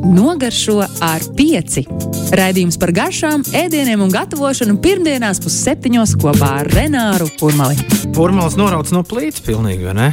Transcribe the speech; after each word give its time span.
Nogaršo 0.00 0.78
ar 1.04 1.24
pieci. 1.36 1.82
Raidījums 2.36 2.78
par 2.80 2.92
garšām, 2.96 3.42
ēdieniem 3.56 4.00
un 4.00 4.12
gatavošanu 4.12 4.78
pirmdienās 4.80 5.42
pusseptiņos 5.44 6.14
kopā 6.22 6.52
ar 6.62 6.70
Renāru 6.72 7.28
Kurmali. 7.40 7.76
Formāls 8.16 8.56
norauts 8.56 8.94
no 8.96 9.02
plīts 9.04 9.42
pilnīgi, 9.44 9.84
vai 9.90 9.96
ne? 9.98 10.08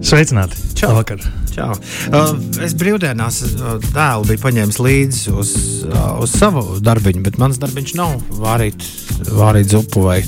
Sveicināti! 0.00 0.56
Čau! 0.78 0.94
Labvakar. 0.94 1.20
Čau. 1.52 1.74
Uh, 2.14 2.32
es 2.64 2.72
brīvdienās 2.78 3.42
uh, 3.48 3.74
dēlu 3.90 4.28
biju 4.30 4.42
paņēmis 4.46 4.80
līdzi 4.80 5.34
uz, 5.36 5.52
uh, 5.88 6.14
uz 6.22 6.32
savu 6.38 6.78
darbiņu, 6.80 7.24
bet 7.26 7.36
mans 7.42 7.60
darbiņš 7.60 7.92
nav 7.98 8.14
vārīt, 8.40 8.86
vārīt 9.34 9.74
zupu 9.74 10.06
vai 10.06 10.22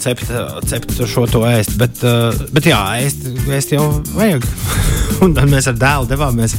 cept, 0.00 0.30
uh, 0.30 0.60
cept 0.68 0.94
šo 1.10 1.26
to 1.32 1.42
ēst. 1.48 1.74
Bet, 1.80 2.04
uh, 2.06 2.36
bet 2.54 2.70
jā, 2.70 2.80
ēst, 3.02 3.26
ēst 3.50 3.74
jau 3.74 3.88
vajag. 4.14 4.46
Un 5.24 5.34
tad 5.36 5.50
mēs 5.50 5.66
ar 5.68 5.76
dēlu 5.80 6.08
devāmies, 6.08 6.54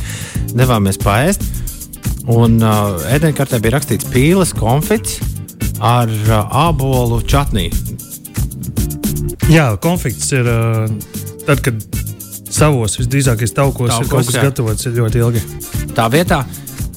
devāmies 0.58 1.00
paēst. 1.02 1.46
Un 2.32 2.60
uh, 2.62 3.02
ēdienkartē 3.10 3.60
bija 3.62 3.78
rakstīts 3.78 4.10
pīles 4.14 4.54
konfits 4.58 5.18
ar 5.82 6.12
uh, 6.12 6.44
ābolu 6.68 7.22
čatniju. 7.26 7.74
Jā, 9.52 9.72
konflikts 9.82 10.30
ir 10.36 10.48
uh, 10.48 10.86
tad, 11.48 11.64
kad 11.66 11.82
savos 12.52 13.00
visdrīzākais 13.00 13.56
taukos, 13.56 13.90
taukos 13.90 14.06
ir 14.06 14.12
kaut 14.12 14.30
kas 14.30 14.38
jā. 14.38 14.44
gatavots 14.50 14.88
ir 14.88 15.00
ļoti 15.00 15.24
ilgi. 15.24 15.42
Tā 15.98 16.08
vietā. 16.14 16.44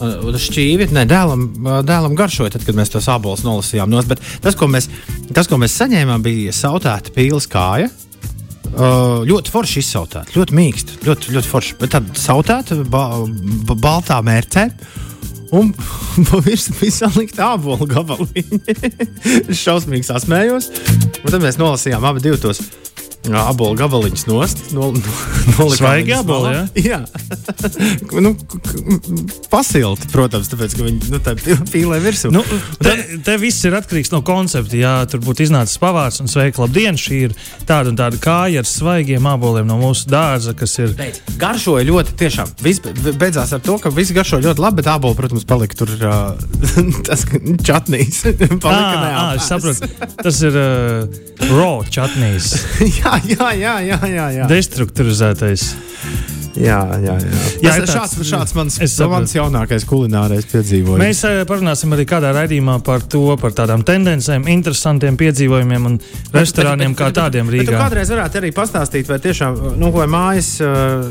uh, 0.02 0.28
šķīvi, 0.44 0.90
ne 0.94 1.06
dēlam, 1.08 1.48
uh, 1.64 1.80
dēlam 1.86 2.16
garšoja, 2.18 2.54
tad, 2.56 2.66
kad 2.66 2.76
mēs 2.76 2.92
tos 2.92 3.08
abolus 3.10 3.46
nolasījām. 3.46 3.90
Nost, 3.90 4.10
bet 4.12 4.22
tas 4.44 4.58
ko, 4.58 4.68
mēs, 4.70 4.90
tas, 5.32 5.48
ko 5.50 5.58
mēs 5.62 5.76
saņēmām, 5.80 6.24
bija 6.24 6.54
sautēta 6.54 7.14
pīles 7.14 7.48
kāja. 7.50 7.88
Uh, 8.74 9.20
ļoti 9.28 9.52
forši 9.54 9.82
izsautēta, 9.84 10.34
ļoti 10.34 10.54
mīksta, 10.58 10.96
ļoti, 11.06 11.34
ļoti 11.36 11.50
forši. 11.50 11.74
Bet 11.78 11.92
tad 11.94 12.08
sautēta 12.18 12.80
ba 12.90 13.04
ba 13.68 13.76
baltā 13.78 14.18
mērcē. 14.26 14.66
Un 15.54 15.70
ābolu 17.52 17.86
gabaliņi. 17.86 18.58
es 19.44 19.60
šausmīgi 19.66 20.08
sasmējos. 20.08 20.72
Un 21.22 21.30
tad 21.30 21.44
mēs 21.44 21.60
nolasījām 21.60 22.08
abi 22.10 22.24
divus 22.24 22.42
ābolu 23.30 23.76
gabaliņus 23.78 24.26
nost. 24.28 24.62
No, 24.76 24.90
no, 24.92 25.14
nolikām 25.54 25.76
Svaigi 25.78 26.14
āboli, 26.16 26.50
malā. 26.50 26.64
Jā. 26.76 27.00
nu, 28.24 28.34
pasilti, 29.52 30.08
protams, 30.12 30.50
tāpēc, 30.52 30.76
ka 30.76 30.86
viņi 30.86 31.12
nu, 31.12 31.20
tā 31.24 31.34
pīlē 31.72 32.00
virsū. 32.04 32.32
Nu, 32.34 32.42
te, 32.82 32.94
te 33.24 33.36
viss 33.40 33.64
ir 33.64 33.76
atkarīgs 33.78 34.12
no 34.14 34.20
koncepta. 34.26 34.76
Jā, 34.78 34.94
tur 35.10 35.22
būtu 35.24 35.46
iznācis 35.46 35.80
pavārs 35.82 36.20
un 36.24 36.30
sveika, 36.30 36.64
labdien! 36.64 36.98
Šī 37.04 37.20
ir 37.28 37.34
tāda 37.68 37.90
un 37.90 37.98
tāda 37.98 38.20
kāja 38.22 38.62
ar 38.62 38.68
svaigiem 38.68 39.26
aboliem 39.28 39.66
no 39.68 39.78
mūsu 39.80 40.08
dārza, 40.12 40.54
kas 40.56 40.76
ir. 40.80 40.94
Beidz. 40.98 41.22
Garšoja 41.40 41.84
ļoti, 41.88 42.16
tiešām. 42.20 42.52
Viss 42.64 42.82
be- 42.84 43.16
beidzās 43.18 43.52
ar 43.56 43.62
to, 43.64 43.76
ka 43.82 43.92
viss 43.94 44.14
garšoja 44.14 44.46
ļoti 44.48 44.64
labi, 44.64 44.80
bet 44.80 44.90
ābolu, 44.94 45.18
protams, 45.18 45.46
palika 45.48 45.80
tur 45.80 45.90
uh, 45.98 46.32
tas 47.08 47.26
ka 47.28 47.40
čatnīs. 47.66 48.22
palika 48.64 48.84
Ah, 48.84 49.30
ah, 49.30 49.34
es 49.36 49.48
saprotu. 49.48 49.88
Tas 50.22 50.40
ir 50.44 50.56
uh, 50.58 51.04
raw 51.50 51.82
chutneys, 51.92 52.52
jā, 52.98 53.13
jā, 53.34 53.50
jā, 53.58 53.74
jā, 53.92 53.98
jā, 54.08 54.28
jā. 54.40 54.46
destruktūrizētais. 54.50 55.64
jā, 56.54 56.76
jā, 57.02 57.14
jā. 57.18 57.38
Jā, 57.64 57.70
Tas 57.74 57.76
ir 57.80 57.82
ir 57.82 57.88
šāds, 57.90 58.12
tāds- 58.14 58.28
šāds 58.28 58.52
mans, 58.54 58.74
es 58.84 58.92
mans 59.10 59.32
jaunākais 59.34 59.82
kulinārais 59.90 60.44
piedzīvojums. 60.52 61.00
Mēs 61.02 61.22
eh, 61.26 61.40
parunāsim 61.48 61.90
arī 61.96 62.04
kādā 62.06 62.30
raidījumā 62.36 62.76
par 62.86 63.02
to, 63.10 63.22
par 63.40 63.50
tādām 63.56 63.82
tendencēm, 63.86 64.46
interesantiem 64.52 65.16
piedzīvojumiem 65.18 65.88
un 65.90 65.96
restorāniem 66.34 66.94
kā 66.94 67.08
tādiem 67.16 67.50
Bet 67.50 67.66
tu 67.66 67.72
Rīgā. 67.74 67.80
kādreiz 67.80 68.12
varētu 68.14 68.38
arī 68.42 68.52
pastāstīt, 68.54 69.10
vai 69.10 69.18
tiešām 69.24 69.58
nu, 69.82 69.90
vai 69.96 70.06
mājas, 70.06 70.52
uh, 70.62 71.10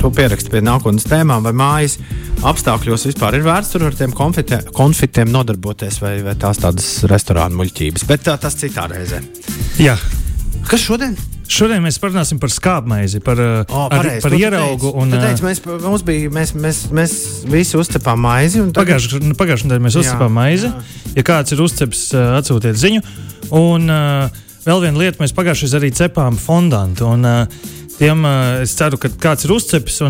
to 0.00 0.10
pierakst 0.10 0.50
pie 0.50 0.64
nākotnes 0.66 1.06
tēmām, 1.06 1.46
vai 1.46 1.54
mājas 1.54 1.98
apstākļos 2.42 3.06
vispār 3.12 3.38
ir 3.38 3.46
vērts 3.46 3.70
tur 3.76 3.86
ar 3.86 3.94
tiem 3.94 4.10
konfite, 4.16 4.58
konfitiem 4.74 5.30
nodarboties, 5.30 6.00
vai, 6.02 6.16
vai 6.26 6.34
tās 6.34 6.58
tādas 6.64 6.90
restorānu 7.10 7.62
muļķības. 7.62 8.08
Bet 8.10 8.26
tā, 8.26 8.34
tas 8.42 8.58
citā 8.58 8.88
reizē. 8.90 9.22
Jā. 9.78 9.94
Kas 10.68 10.80
šodien? 10.80 11.14
Šodien 11.44 11.82
mēs 11.84 11.98
parunāsim 12.00 12.38
par 12.40 12.48
skābmaizi, 12.48 13.20
par, 13.24 13.36
eh, 13.40 13.64
O, 13.68 13.82
ar, 13.92 13.98
pareizi, 14.00 14.22
par 14.24 14.32
ieraugu. 14.32 14.88
teici. 14.92 14.96
Un, 15.02 15.12
eh, 15.14 15.26
teici, 15.26 15.42
mēs, 15.44 15.60
mums 15.82 16.02
bija, 16.02 16.30
mēs, 16.32 16.54
mēs, 16.56 16.78
mēs 16.90 17.44
visi 17.44 17.76
uzcepām 17.76 18.18
maizi. 18.18 18.60
tagad- 18.72 19.04
Pagājušajā 19.36 19.68
nedēļā 19.68 19.84
mēs 19.84 19.94
Jā, 19.96 20.00
uzcepām 20.02 20.32
maizi. 20.32 20.72
Ja 21.14 21.22
kāds 21.22 21.52
ir 21.52 21.58
uzceps, 21.60 22.14
eh, 22.14 22.40
atsūtiet 22.40 22.74
ziņu. 22.80 23.02
Un 23.52 23.90
uh, 23.90 24.28
vēl 24.64 24.80
viena 24.80 24.96
lieta, 24.98 25.18
mēs 25.20 25.34
pagājušajā 25.36 25.78
arī 25.78 25.90
cepām 25.92 26.38
fondantu. 26.38 27.02
Un, 27.12 27.24
uh, 27.24 27.46
Tiem, 27.94 28.24
uh, 28.26 28.62
es 28.64 28.72
ceru, 28.74 28.98
ka 28.98 29.08
kāds 29.22 29.46
ir 29.46 29.52
uzcepis. 29.54 30.00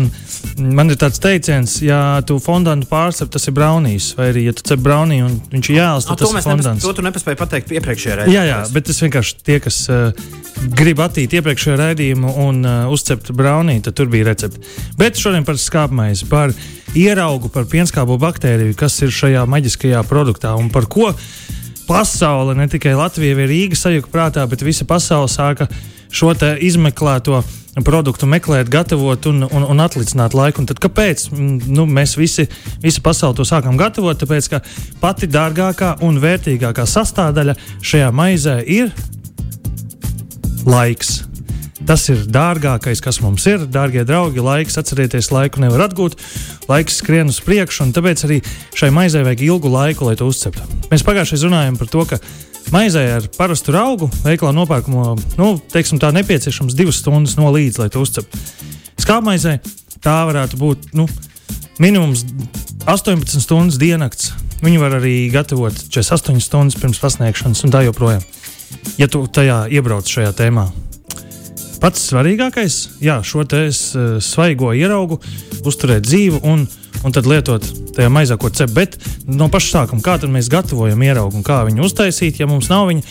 Man 0.57 0.89
ir 0.89 0.97
tāds 0.97 1.19
teiciens, 1.21 1.75
ja 1.85 1.99
tu 2.25 2.39
fondantu 2.41 2.87
pārcep, 2.89 3.29
tas 3.33 3.45
ir 3.45 3.53
braunīs. 3.53 4.07
Vai 4.17 4.31
arī, 4.31 4.47
ja 4.47 4.53
tu 4.57 4.63
cep 4.65 4.81
braunī 4.81 5.19
un 5.25 5.35
viņš 5.51 5.69
ir 5.69 5.77
jāēlas, 5.77 6.07
Ah, 6.07 6.15
tad 6.15 6.23
tas 6.23 6.31
ir 6.31 6.37
mēs 6.39 6.47
nepas, 6.47 6.65
fondants. 6.65 6.85
to 6.87 6.93
tu 6.97 7.05
nepaspēji 7.05 7.39
pateikt 7.43 7.73
iepriekšējā 7.77 8.15
reizē. 8.21 8.33
Jā, 8.33 8.43
jā, 8.49 8.57
bet 8.73 8.87
tas 8.89 9.01
vienkārši 9.05 9.37
tie, 9.45 9.59
kas 9.61 9.77
uh, 9.93 10.25
grib 10.79 11.01
attīt 11.05 11.35
iepriekšējo 11.37 11.75
raidījumu 11.83 12.33
un 12.47 12.63
uh, 12.65 12.93
uzcept 12.93 13.29
braunī, 13.37 13.77
tad 13.85 13.97
tur 13.99 14.09
bija 14.09 14.31
recepte. 14.31 14.63
Bet 14.97 15.21
šodien 15.21 15.45
par 15.45 15.59
skābmaizi, 15.61 16.25
par 16.31 16.55
ieraugu, 16.97 17.51
par 17.53 17.67
pienskābo 17.69 18.17
baktēriju, 18.21 18.73
kas 18.79 18.97
ir 19.05 19.13
šajā 19.13 19.43
maģiskajā 19.51 20.01
produktā 20.09 20.55
un 20.57 20.71
par 20.73 20.89
ko 20.89 21.11
pasaule, 21.85 22.55
ne 22.57 22.65
tikai 22.71 22.95
Latvija 22.97 23.37
vai 23.37 23.45
Rīga 23.51 23.77
sajuka 23.77 24.09
prātā, 24.09 24.47
bet 24.49 24.65
visa 24.65 24.87
pasaule 24.89 25.29
sāka 25.29 25.69
šo 26.15 26.33
izmeklēto 26.63 27.43
produktu 27.83 28.29
meklēt, 28.29 28.69
gatavot 28.71 29.25
un, 29.27 29.43
un, 29.49 29.67
un 29.73 29.83
atlicināt 29.83 30.37
laiku. 30.37 30.63
Un 30.63 30.69
tad 30.71 30.79
kāpēc 30.79 31.25
Mm, 31.35 31.59
nu, 31.75 31.85
mēs 31.89 32.15
visi, 32.17 32.47
visa 32.83 33.01
pasaule 33.03 33.35
to 33.37 33.45
sākām 33.47 33.77
gatavot? 33.79 34.17
Tāpēc, 34.21 34.49
ka 34.53 34.61
pati 35.01 35.29
dārgākā 35.31 35.95
un 36.05 36.19
vērtīgākā 36.23 36.87
sastāvdaļa 36.89 37.57
šajā 37.83 38.11
maizē 38.15 38.59
ir 38.63 38.93
laiks. 40.65 41.34
Tas 41.85 42.07
ir 42.09 42.23
dārgākais, 42.33 43.01
kas 43.03 43.19
mums 43.21 43.45
ir. 43.45 43.67
Dārgie 43.69 44.01
draugi, 44.07 44.41
laiks, 44.41 44.77
atcerieties, 44.81 45.29
laiku 45.33 45.61
nevar 45.61 45.85
atgūt. 45.85 46.17
Laiks 46.69 46.97
skrien 47.01 47.29
uz 47.29 47.37
priekšu, 47.45 47.85
un 47.85 47.93
tāpēc 47.93 48.23
arī 48.25 48.39
šai 48.73 48.89
maizei 48.95 49.21
vajag 49.25 49.43
ilgu 49.45 49.69
laiku, 49.69 50.07
lai 50.09 50.15
to 50.17 50.25
uzceptu. 50.29 50.65
Mēs 50.89 51.05
pagājušajā 51.05 51.45
runājām 51.45 51.77
par 51.77 51.91
to, 51.93 52.05
ka 52.09 52.19
maizē 52.73 53.03
ar 53.19 53.27
parastu 53.37 53.75
augu 53.77 54.09
veikalā 54.23 54.55
nopērkamo, 54.57 55.11
nu, 55.37 55.49
teiksim, 55.73 56.01
tā 56.01 56.09
nepieciešams 56.15 56.77
divas 56.77 57.03
stundas 57.03 57.37
no 57.37 57.51
līdz, 57.53 57.83
lai 57.83 57.91
to 57.93 58.01
uzceptu. 58.01 58.41
Skābmaizē 59.05 59.59
tā 60.01 60.15
varētu 60.25 60.57
būt 60.57 60.89
nu, 60.97 61.05
minimums 61.77 62.25
18 62.89 63.43
stundas 63.43 63.77
diennakts. 63.81 64.33
Viņu 64.65 64.81
var 64.81 64.97
arī 64.97 65.27
gatavot 65.29 65.75
48 65.75 66.41
stundas 66.41 66.79
pirms 66.81 67.01
pasniegšanas, 67.03 67.61
un 67.67 67.75
tā 67.75 67.83
joprojām. 67.85 68.25
Ja 68.97 69.09
tu 69.11 69.25
tajā 69.29 69.65
iebrauc 69.69 70.09
šajā 70.09 70.31
tēmā, 70.37 70.69
pats 71.85 72.01
svarīgākais 72.09 72.75
ir 73.05 73.19
šo 73.21 73.43
te 73.45 73.67
s- 73.69 73.93
svaigo 74.25 74.71
ieraugu, 74.73 75.19
uzturēt 75.61 76.07
dzīvu 76.07 76.39
un, 76.49 76.63
un 77.05 77.13
tad 77.13 77.27
lietot 77.29 77.61
tajā 77.93 78.09
maizā, 78.09 78.39
ko 78.41 78.49
cep. 78.49 78.71
Bet 78.73 78.97
no 79.29 79.51
paša 79.53 79.83
sākuma, 79.83 80.01
kā 80.01 80.15
mēs 80.33 80.49
gatavojam 80.49 81.03
ieraugu 81.05 81.37
un 81.37 81.45
kā 81.45 81.59
viņu 81.67 81.85
uztaisīt, 81.85 82.39
ja 82.41 82.47
mums 82.49 82.71
nav 82.73 82.87
viņa. 82.89 83.05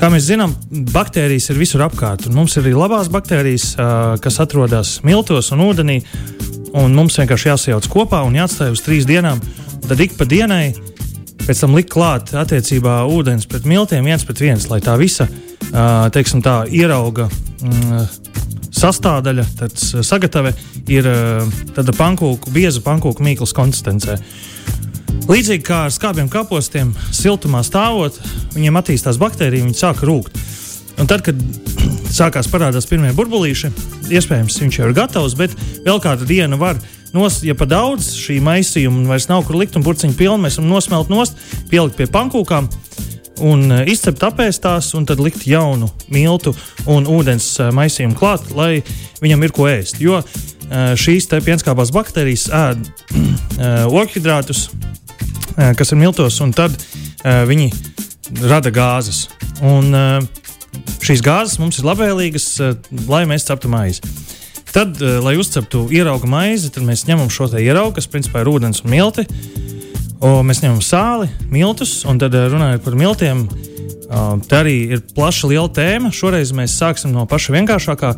Kā 0.00 0.08
mēs 0.08 0.30
zinām, 0.30 0.54
baktērijas 0.94 1.50
ir 1.52 1.60
visur 1.60 1.84
apkārt. 1.84 2.24
Mums 2.32 2.56
ir 2.56 2.64
arī 2.64 2.72
labās 2.72 3.10
baktērijas, 3.12 3.66
ā, 3.76 3.88
kas 4.24 4.40
atrodas 4.40 4.94
miltos 5.04 5.52
un 5.52 5.60
ūdenī. 5.66 5.98
Un 6.80 6.96
mums 6.96 7.18
vienkārši 7.20 7.50
jāsajauc 7.50 7.90
kopā 7.92 8.22
un 8.24 8.38
jāatstāj 8.40 8.72
uz 8.72 8.80
trīs 8.86 9.04
dienām. 9.04 9.42
Tad 9.90 10.00
ik 10.00 10.16
pa 10.16 10.24
dienai 10.24 10.70
pēc 11.44 11.60
tam 11.66 11.76
likt 11.76 11.92
klāt 11.92 12.32
attiecībā 12.32 13.02
ūdens 13.12 13.44
pret 13.50 13.68
miltiem 13.68 14.08
viens 14.08 14.24
pret 14.24 14.40
viens, 14.40 14.68
lai 14.72 14.80
tā 14.80 14.96
visa 15.00 15.28
ā, 15.28 15.49
teiksim, 15.70 16.42
tā 16.44 16.64
ierauga 16.66 17.28
mm, 17.30 18.06
sastāvdaļa, 18.74 19.46
tad 19.58 19.76
sagatave 19.78 20.54
ir 20.90 21.06
tāda 21.76 21.94
pankūku, 21.96 22.52
bieza 22.54 22.82
pankūku 22.84 23.24
mīklas 23.24 23.54
konsistencē. 23.56 24.18
Līdzīgi 25.30 25.62
kā 25.66 25.84
ar 25.86 25.94
skābiem 25.94 26.30
kapostiem, 26.32 26.94
siltumā 27.14 27.60
stāvot, 27.66 28.16
viņiem 28.54 28.78
attīstās 28.80 29.18
baktērija, 29.20 29.66
viņi 29.66 29.78
sāk 29.78 30.02
rūkt. 30.06 30.38
Un 31.00 31.10
tad, 31.10 31.22
kad 31.26 31.38
sākās 32.18 32.48
parādās 32.50 32.88
pirmie 32.90 33.12
burbulīši, 33.16 33.70
iespējams, 34.10 34.58
viņš 34.62 34.80
jau 34.80 34.88
ir 34.88 34.96
gatavs, 34.96 35.36
bet 35.38 35.54
vēl 35.86 36.02
kādu 36.02 36.26
dienu 36.28 36.58
var. 36.60 36.80
Nos, 37.14 37.40
ja 37.42 37.56
pa 37.58 37.66
daudz 37.66 38.12
šī 38.14 38.38
maisījuma 38.42 39.08
vairs 39.10 39.26
nav 39.30 39.42
kur 39.46 39.58
likt, 39.58 39.74
un 39.78 39.86
burciņu 39.86 40.14
pilnu 40.18 40.44
mēs 40.44 40.60
varam 40.60 40.70
nosmelt 40.70 41.10
nost, 41.10 41.38
pielikt 41.70 41.98
pie 41.98 42.06
pankūkām 42.10 42.68
un 43.44 43.66
eh, 43.72 43.84
izcept 43.92 44.22
apēstās, 44.26 44.92
un 44.98 45.06
tad 45.08 45.20
likt 45.22 45.46
jaunu 45.48 45.88
miltu 46.12 46.54
un 46.90 47.08
ūdens 47.10 47.52
eh, 47.60 47.70
maisījumu 47.74 48.16
klāt, 48.18 48.50
lai 48.56 48.82
viņam 49.22 49.46
ir 49.46 49.54
ko 49.56 49.68
ēst. 49.70 50.00
Jo 50.02 50.20
eh, 50.20 50.92
šīs 51.00 51.30
te 51.30 51.40
pienskābās 51.44 51.92
baktērijas 51.94 52.48
ēd 52.60 52.90
ogļhidrātus, 54.00 54.68
eh, 55.56 55.72
kas 55.78 55.92
ir 55.92 56.00
miltos, 56.00 56.40
un 56.44 56.54
tad 56.56 56.76
uh, 56.76 57.42
viņi 57.48 57.70
rada 58.48 58.70
gāzes. 58.72 59.26
Un, 59.66 59.90
uh, 59.92 60.86
šīs 61.04 61.22
gāzes 61.24 61.58
mums 61.60 61.80
ir 61.80 61.88
labvēlīgas, 61.88 62.46
uh, 62.62 62.76
lai 63.10 63.24
mēs 63.28 63.48
ceptu 63.48 63.70
maizi. 63.72 64.04
Tad, 64.70 65.00
uh, 65.02 65.18
lai 65.24 65.34
uzceptu 65.40 65.88
ierauga 65.92 66.30
maizi, 66.30 66.70
tad 66.72 66.86
mēs 66.86 67.04
ņemam 67.08 67.32
šo 67.32 67.50
ieraugu, 67.58 67.98
kas 67.98 68.08
principā 68.10 68.44
ir 68.44 68.52
ūdens 68.52 68.84
un 68.84 68.94
milti. 68.94 69.26
Un 70.20 70.44
mēs 70.44 70.60
ņemam 70.60 70.82
sāli, 70.84 71.30
miltus, 71.48 72.02
un 72.04 72.18
tad 72.20 72.34
uh, 72.36 72.48
runājot 72.52 72.84
par 72.84 72.98
miltiem. 73.00 73.46
Tā 74.10 74.64
arī 74.64 74.74
ir 74.90 75.02
plaša, 75.14 75.46
liela 75.46 75.70
tēma. 75.70 76.08
Šoreiz 76.10 76.50
mēs 76.50 76.72
sāksim 76.80 77.12
no 77.14 77.28
paša 77.30 77.52
vienkāršākā. 77.54 78.08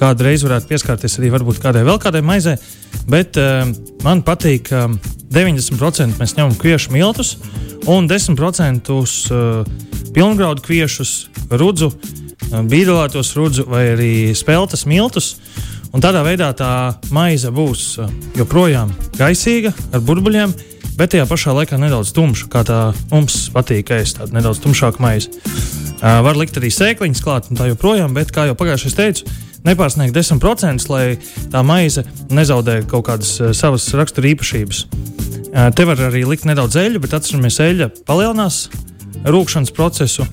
Kādu 0.00 0.24
reizi 0.24 0.46
varētu 0.46 0.70
pieskarties 0.70 1.18
arī 1.20 1.28
kādai 1.60 1.82
vēl 1.84 1.98
kādai 2.00 2.22
maizei. 2.24 2.56
Bet 3.04 3.36
uh, 3.36 3.68
man 4.00 4.22
patīk, 4.24 4.70
ka 4.70 4.86
uh, 4.88 5.12
90% 5.32 6.20
mēs 6.20 6.34
ņemam 6.36 6.56
kviešu 6.60 6.92
miltus 6.92 7.36
un 7.88 8.08
10% 8.08 8.90
uh, 8.92 9.62
pilngraudu 10.12 10.64
kviešus, 10.64 11.12
rudzu, 11.50 11.92
uh, 11.92 12.58
bīdelētos 12.68 13.32
rudzu 13.36 13.68
vai 13.68 13.86
arī 13.92 14.12
spēltas 14.36 14.86
miltus. 14.88 15.36
Un 15.92 16.00
tādā 16.00 16.22
veidā 16.24 16.48
tā 16.56 16.96
maize 17.12 17.52
būs 17.52 17.86
uh, 18.00 18.12
joprojām 18.36 18.92
gaisīga, 19.18 19.72
ar 19.92 20.04
burbuļiem, 20.04 20.54
bet 20.98 21.12
tajā 21.14 21.26
pašā 21.28 21.54
laikā 21.56 21.78
nedaudz 21.80 22.12
tumša, 22.16 22.48
kā 22.52 22.64
tā 22.68 22.80
mums 23.12 23.46
patīk 23.54 23.92
ēst, 23.94 24.18
tāda 24.20 24.36
nedaudz 24.38 24.60
tumšāka 24.64 25.02
maize. 25.02 25.32
Uh, 26.02 26.20
var 26.26 26.38
likt 26.38 26.58
arī 26.58 26.72
sēkliņas 26.74 27.22
klāt 27.24 27.48
un 27.50 27.60
tā 27.60 27.68
joprojām, 27.70 28.14
bet, 28.16 28.32
kā 28.34 28.48
jau 28.48 28.56
pagājušajā 28.58 28.98
teicu, 28.98 29.34
nepārsniegt 29.66 30.16
10%, 30.16 30.88
lai 30.90 31.04
tā 31.52 31.62
maize 31.66 32.04
nezaudē 32.34 32.80
kaut 32.90 33.06
kādas 33.10 33.36
uh, 33.40 33.52
savas 33.56 33.86
rakstura 33.96 34.32
īpašības. 34.32 34.84
Uh, 35.52 35.68
te 35.76 35.86
var 35.88 36.00
arī 36.08 36.24
likt 36.26 36.48
nedaudz 36.48 36.78
eļļu, 36.80 37.02
bet 37.04 37.18
atceramies, 37.18 37.60
eļļa 37.62 37.90
palielinās 38.08 38.64
rūkšanas 39.28 39.74
procesu. 39.76 40.26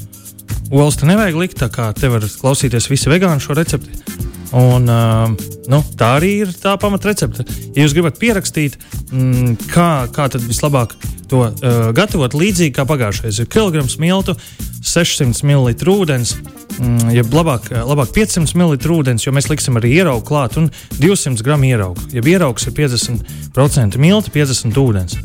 Olas 0.70 0.98
te 0.98 1.10
nevajag 1.10 1.38
likt, 1.38 1.62
tā 1.62 1.70
kā 1.74 1.92
te 1.98 2.10
var 2.10 2.26
klausīties 2.26 2.90
visi 2.90 3.10
vegāni 3.12 3.42
šo 3.44 3.58
recepti. 3.58 4.29
Un, 4.56 4.90
uh, 4.90 5.30
nu, 5.70 5.80
tā 5.98 6.16
arī 6.18 6.32
ir 6.44 6.54
tā 6.58 6.74
pamatrecepte. 6.82 7.46
Ja 7.76 7.84
jūs 7.84 7.94
gribat 7.94 8.18
pierakstīt, 8.22 8.80
mm, 9.12 9.60
kā, 9.70 9.90
kā 10.14 10.26
tad 10.34 10.46
vislabāk 10.48 10.96
to 11.30 11.44
uh, 11.46 11.92
gatavot, 11.94 12.34
līdzīgi 12.34 12.74
kā 12.74 12.88
pagājušajā, 12.90 13.36
ir 13.44 13.52
kilograms 13.54 14.00
miltu, 14.02 14.34
600 14.82 15.44
ml 15.46 15.70
ūdens, 15.94 16.34
mm, 16.80 17.12
ja 17.14 17.26
labāk, 17.30 17.70
labāk 17.70 18.16
500 18.16 18.58
ml 18.58 18.80
ūdens, 18.96 19.28
jo 19.28 19.36
mēs 19.36 19.52
liksim 19.52 19.78
arī 19.78 19.94
ieraugu 20.00 20.26
klāt, 20.26 20.58
un 20.58 20.72
200 20.98 21.46
gramu 21.46 21.70
ieraugu. 21.70 22.10
Ja 22.16 22.26
ieraugs 22.26 22.66
ir 22.66 22.74
50% 22.80 24.02
milti, 24.02 24.34
50 24.34 24.82
ūdens. 24.82 25.20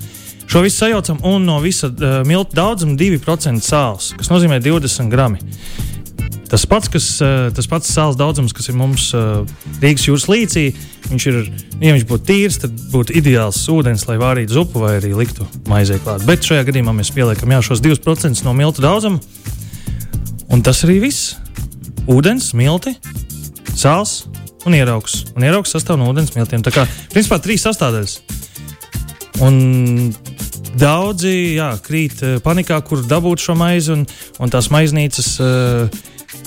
Šo 0.44 0.60
visu 0.60 0.76
sajaucam 0.82 1.22
un 1.24 1.48
no 1.48 1.56
visa 1.64 1.88
uh, 1.88 2.20
miltu 2.28 2.60
daudzuma 2.60 2.98
2% 3.00 3.64
sāls, 3.64 4.12
kas 4.18 4.28
nozīmē 4.28 4.60
20 4.60 5.08
gramu. 5.08 5.40
Tas 6.50 6.66
pats, 6.70 6.90
kas, 6.92 7.06
eh, 7.24 7.48
tas 7.56 7.66
pats 7.66 7.90
sāls 7.90 8.18
daudzums, 8.18 8.52
kas 8.54 8.68
ir 8.70 8.76
mums 8.78 9.08
eh, 9.16 9.54
Rīgas 9.82 10.04
jūras 10.06 10.26
līcī, 10.30 10.66
viņš 11.08 11.26
ir, 11.30 11.38
ja 11.80 11.94
viņš 11.96 12.04
būtu 12.10 12.28
tīrs, 12.28 12.60
tad 12.62 12.76
būtu 12.92 13.16
ideāls 13.18 13.58
ūdens, 13.72 14.06
lai 14.10 14.18
vārītu 14.20 14.58
zupu 14.58 14.84
vai 14.84 14.96
arī 15.00 15.14
liktu 15.16 15.46
maizē 15.70 15.98
klāt. 16.04 16.26
Bet 16.28 16.46
šajā 16.46 16.66
gadījumā 16.68 16.94
mēs 16.94 17.10
pieliekam 17.16 17.56
jā, 17.56 17.62
šos 17.70 17.82
2% 17.84 18.44
no 18.46 18.54
miltu 18.54 18.84
daudzuma. 18.84 19.18
Un 20.52 20.62
tas 20.62 20.84
arī 20.86 21.00
viss. 21.02 21.34
Ūdens, 22.06 22.52
milti, 22.54 22.92
sāls 23.74 24.26
un 24.68 24.76
ieraugs. 24.76 25.24
Un 25.34 25.46
ieraugs 25.46 25.72
sastāv 25.72 25.98
no 25.98 26.10
ūdens 26.12 26.34
miltiem. 26.36 26.62
Tā 26.62 26.70
kā 26.74 26.84
principā 27.12 27.40
trīs 27.42 27.64
sastāvdaļas. 27.64 28.18
Un 29.42 30.12
daudzi 30.78 31.56
jā, 31.56 31.72
krīt 31.82 32.22
eh, 32.22 32.36
panikā, 32.44 32.78
kur 32.86 33.02
dabūt 33.08 33.42
šo 33.42 33.56
maizi, 33.58 33.94
un, 33.94 34.04
un 34.42 34.52
tās 34.52 34.70
maiznīcas 34.74 35.30
uh, 35.42 36.02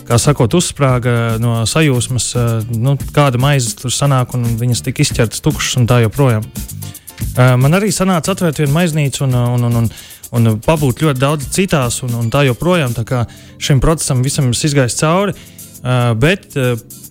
kā 0.07 0.18
sakot, 0.22 0.56
uzsprāga 0.57 1.38
no 1.44 1.62
sajūsmas, 1.68 2.28
eh, 2.36 2.69
nu, 2.80 2.95
kāda 3.16 3.39
maize 3.42 3.75
tur 3.80 3.94
sanāk, 3.94 4.36
un 4.38 4.45
viņas 4.60 4.84
tika 4.86 5.04
izķertas 5.04 5.44
tukšas 5.44 5.81
un 5.81 5.88
tā 5.89 6.01
joprojām. 6.06 6.45
Eh, 6.48 7.56
man 7.60 7.75
arī 7.78 7.92
sanāca 7.92 8.34
atvērt 8.34 8.62
vienu 8.63 8.75
maiznīcu 8.78 9.25
un, 9.28 9.36
un, 9.36 9.68
un, 9.68 9.78
un, 9.81 9.89
un 10.31 10.60
pabūt 10.63 11.04
ļoti 11.04 11.24
daudz 11.24 11.51
citās, 11.56 12.01
un, 12.07 12.16
un 12.22 12.31
tā 12.34 12.45
joprojām. 12.48 12.95
Tā 12.95 13.04
kā 13.07 13.25
šim 13.60 13.81
procesam 13.84 14.24
visam 14.24 14.50
ir 14.50 14.66
izgājis 14.69 15.00
cauri. 15.01 15.36
Eh, 15.78 16.13
bet 16.18 16.56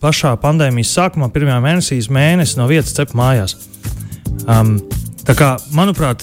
pašā 0.02 0.34
pandēmijas 0.42 0.96
sākumā, 0.96 1.30
pirmajā 1.34 1.60
mēnesī, 1.64 2.00
mēnesis 2.12 2.58
no 2.58 2.68
vietas 2.70 2.96
cep 2.96 3.14
mājās. 3.16 3.56
Um, 4.46 4.76
tā 5.26 5.34
kā, 5.38 5.56
manuprāt, 5.74 6.22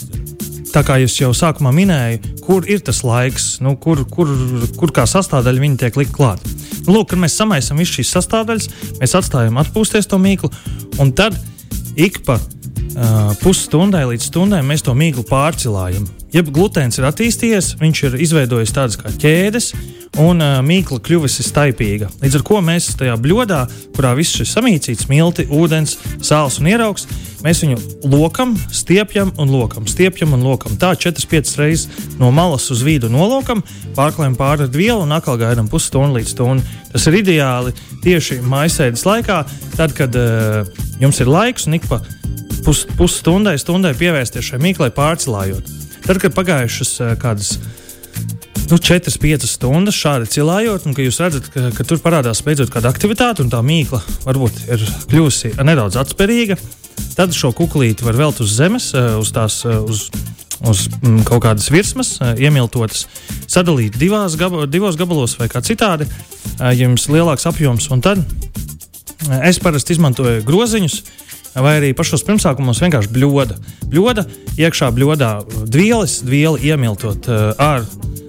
tā 0.74 0.82
kā 0.86 0.98
jūs 1.02 1.16
jau 1.20 1.32
sākumā 1.38 1.72
minējāt, 1.76 2.26
kur 2.44 2.66
ir 2.70 2.82
tas 2.86 3.04
laiks, 3.06 3.58
nu, 3.64 3.76
kur, 3.82 4.02
kur, 4.10 4.30
kur 4.80 4.94
kā 4.96 5.06
sastāvdaļa 5.10 5.64
viņi 5.64 5.80
tiek 5.84 6.00
likt 6.02 6.14
klāt. 6.16 6.42
Nu, 6.88 6.96
lūk, 6.98 7.12
kad 7.14 7.22
mēs 7.22 7.38
samaisām 7.38 7.80
visas 7.82 8.00
šīs 8.00 8.14
sastāvdaļas, 8.18 8.70
mēs 9.00 9.16
atstājam 9.20 9.60
atpūsties 9.62 10.10
to 10.10 10.20
mīklu, 10.22 10.50
un 11.04 11.14
tad 11.16 11.38
ik 12.00 12.24
pa 12.26 12.40
uh, 12.40 13.34
pusstundai 13.44 14.06
līdz 14.10 14.30
stundai 14.32 14.64
mēs 14.66 14.86
to 14.86 14.96
mīklu 14.98 15.26
pārcilājam. 15.30 16.08
Ja 16.34 16.42
glutēns 16.46 16.98
ir 16.98 17.06
attīstījies, 17.12 17.76
viņš 17.82 18.06
ir 18.10 18.22
izveidojis 18.26 18.74
tādas 18.74 18.98
kā 18.98 19.14
ķēdes, 19.14 19.74
un 20.22 20.44
uh, 20.44 20.60
mīkla 20.66 21.00
kļuvusi 21.04 21.46
staipīga. 21.46 22.10
Līdz 22.22 22.38
ar 22.40 22.46
to 22.48 22.62
mēs 22.66 22.92
tajā 23.00 23.16
bļodā, 23.22 23.62
kurā 23.96 24.14
viss 24.18 24.38
šis 24.38 24.54
samīcīts, 24.56 25.08
milti, 25.10 25.46
ūdens, 25.50 25.96
sāls 26.24 26.60
un 26.62 26.70
ieraugs, 26.70 27.08
mēs 27.44 27.64
viņu 27.66 27.80
lokam, 28.12 28.54
stiepjam 28.74 29.34
un 29.42 29.52
lokam, 29.54 29.88
stiepjam 29.90 30.36
un 30.38 30.46
lokam. 30.46 30.78
Tā 30.80 30.94
4-5 31.00 31.54
reizes 31.60 32.08
no 32.22 32.32
malas 32.36 32.70
uz 32.74 32.84
vidu 32.86 33.10
nolokam, 33.12 33.64
pārklājam 33.98 34.38
pāri 34.40 34.68
ar 34.68 34.74
vielu 34.74 35.02
un 35.04 35.16
atkal 35.18 35.40
gaidām 35.42 35.70
pusstundu 35.72 36.20
līdz 36.20 36.36
stundai. 36.36 36.82
Tas 36.94 37.08
ir 37.10 37.20
ideāli 37.24 37.74
tieši 38.06 38.42
maisēdes 38.46 39.08
laikā, 39.10 39.44
tad, 39.78 39.96
kad 39.98 40.14
uh, 40.20 40.62
jums 41.02 41.24
ir 41.24 41.32
laiks 41.32 41.66
un 41.68 41.80
ik 41.80 41.90
pa 41.90 42.04
pusstundai, 42.64 43.58
pus 43.58 43.64
stundai 43.66 43.94
pievērsties 43.98 44.54
šai 44.54 44.62
mīklai 44.64 44.92
pārcilājot. 44.96 45.72
Tad, 46.04 46.20
kad 46.20 46.36
pagājušas 46.36 46.92
eh, 47.00 47.14
kādas 47.20 47.56
nu, 48.74 48.80
4-5 48.82 49.46
stundas 49.46 49.98
šādi 49.98 50.30
cilājot, 50.34 50.88
un 50.90 50.96
jūs 50.98 51.20
redzat, 51.22 51.50
ka, 51.54 51.70
ka 51.78 51.86
tur 51.86 52.00
parādās 52.02 52.42
beidzot 52.46 52.72
kāda 52.74 52.90
aktivitāte, 52.90 53.44
un 53.46 53.52
tā 53.54 53.60
mīkla 53.66 54.00
varbūt 54.26 54.64
ir 54.66 54.86
kļuvusi 55.12 55.54
nedaudz 55.62 56.00
atspērīga, 56.02 56.58
tad 57.14 57.36
šo 57.38 57.52
kukurūzu 57.54 58.08
var 58.08 58.18
velt 58.18 58.42
uz 58.42 58.56
zemes, 58.58 58.90
eh, 58.98 59.14
uz 59.20 59.34
tās. 59.36 59.64
Eh, 59.68 59.80
uz 59.82 60.10
Uz 60.64 60.86
mm, 60.88 61.26
kaut 61.28 61.42
kādas 61.44 61.66
virsmas, 61.74 62.14
iemiltotas, 62.40 63.02
sadalīt 63.52 63.98
divās, 64.00 64.38
gaba, 64.40 64.62
divos 64.70 64.96
gabalos 64.96 65.34
vai 65.36 65.50
kā 65.52 65.60
citādi, 65.66 66.06
ja 66.62 66.70
jums 66.78 67.10
lielāks 67.12 67.44
apjoms. 67.50 67.90
Un 67.92 68.04
tad 68.06 68.22
es 69.44 69.60
parasti 69.60 69.98
izmantoju 69.98 70.46
groziņus, 70.48 70.96
vai 71.58 71.74
arī 71.82 71.92
pašos 71.98 72.24
pirmsākumos 72.30 72.80
vienkārši 72.86 73.12
bļoda. 73.12 73.60
Bļoda, 73.92 74.24
iekšā 74.62 74.94
bļodā 74.96 75.34
dvielas, 75.68 76.22
dvieli 76.24 76.72
iemiltot 76.72 77.28
ar 77.60 77.84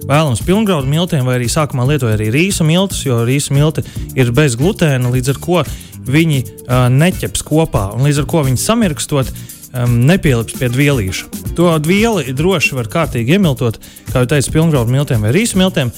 vēlams 0.09 0.43
pilngraudu 0.45 0.89
miltiem, 0.89 1.25
vai 1.27 1.39
arī 1.39 1.49
sākumā 1.51 1.87
lietoja 1.89 2.17
arī 2.17 2.29
rīsu 2.33 2.67
miltus, 2.67 3.03
jo 3.05 3.21
rīsu 3.27 3.55
milti 3.55 3.85
ir 4.17 4.31
bez 4.35 4.57
glutēna, 4.59 5.11
līdz 5.13 5.33
ar 5.35 5.41
to 5.45 5.63
viņi 6.05 6.41
uh, 6.45 6.85
neķeps 6.93 7.45
kopā, 7.45 7.89
un 7.95 8.05
līdz 8.05 8.23
ar 8.23 8.29
to 8.31 8.45
viņi 8.49 8.63
samirkstot. 8.63 9.33
Um, 9.75 9.97
nepielips 10.07 10.55
pie 10.55 10.69
dvielīša. 10.71 11.25
To 11.57 11.73
vieli 11.83 12.31
droši 12.31 12.77
var 12.77 12.87
kārtīgi 12.87 13.35
iemiltot, 13.35 13.75
kā 14.07 14.21
jau 14.21 14.29
teicu, 14.31 14.53
pilngraudu 14.53 14.93
miltiem 14.93 15.25
vai 15.25 15.33
rīsu 15.35 15.59
miltiem. 15.59 15.91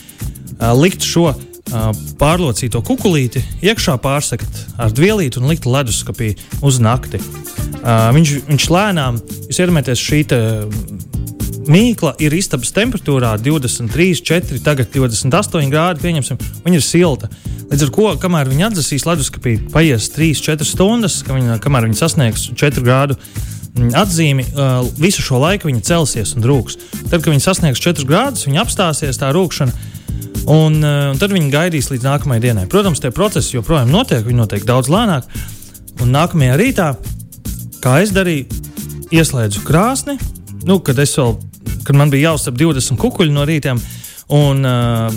Uh, 0.58 0.72
likt 0.74 1.06
šo 1.06 1.36
pārlocīto 2.18 2.82
kukurūzu, 2.86 3.42
iekšā 3.66 3.98
pārsekt 4.04 4.62
ar 4.80 4.94
dvielīti 4.96 5.42
un 5.42 5.50
likt 5.52 5.68
leduskapī 5.68 6.34
uz 6.66 6.80
nakti. 6.84 7.20
Viņš, 7.84 8.34
viņš 8.48 8.68
lēnām, 8.74 9.20
jūs 9.48 9.62
iedomājaties, 9.64 10.04
šī 10.04 10.22
mīkla 11.72 12.14
ir 12.24 12.36
istabas 12.38 12.74
temperatūrā 12.76 13.36
23, 13.42 14.22
4, 14.28 14.62
tagad 14.66 14.90
28 14.94 15.72
grādi. 15.74 16.04
Pieņemsim, 16.06 16.40
viņa 16.66 16.80
ir 16.80 16.86
silta. 16.86 17.30
Līdz 17.68 17.88
ar 17.88 17.94
to, 17.98 18.08
kamēr 18.24 18.52
viņi 18.52 18.68
atdzesīs 18.70 19.08
leduskapī, 19.08 19.58
paies 19.74 20.10
3, 20.16 20.32
4 20.48 20.68
stundas, 20.68 21.20
viņa, 21.28 21.60
kamēr 21.64 21.90
viņi 21.90 22.00
sasniegs 22.00 22.50
4 22.56 22.86
grādu 22.86 23.20
atzīmi, 23.78 24.42
visu 24.98 25.22
šo 25.22 25.38
laiku 25.44 25.70
viņa 25.70 25.84
celsies 25.86 26.34
un 26.34 26.48
rūks. 26.48 26.80
Tad, 27.12 27.20
kad 27.20 27.30
viņi 27.30 27.44
sasniegs 27.44 27.84
4 27.84 28.08
grādus, 28.10 28.48
viņa 28.48 28.64
apstāsies 28.64 29.22
tā 29.22 29.30
rūkšana 29.36 29.76
Un, 30.48 30.80
un 30.80 31.18
tad 31.20 31.34
viņi 31.36 31.52
gaidīs 31.52 31.90
līdz 31.92 32.06
nākamajai 32.08 32.44
dienai. 32.46 32.68
Protams, 32.72 33.02
tie 33.04 33.12
procesi 33.12 33.58
joprojām 33.58 33.92
notiek, 33.92 34.24
viņi 34.24 34.40
notiek 34.40 34.64
daudz 34.68 34.88
lēnāk. 34.92 35.28
Un 36.04 36.14
nākamajā 36.16 36.56
rītā, 36.60 36.88
kā 37.84 37.98
es 38.06 38.14
darīju, 38.16 38.48
ieslēdzu 39.12 39.66
krāsni. 39.68 40.16
Nu, 40.64 40.80
kad, 40.80 41.00
vēl, 41.00 41.36
kad 41.88 41.98
man 41.98 42.12
bija 42.14 42.32
jāuzsver 42.32 42.56
20 42.58 43.00
kukuļi 43.02 43.34
no 43.36 43.46
rīta, 43.48 43.76
un, 44.34 44.66
uh, 44.68 45.08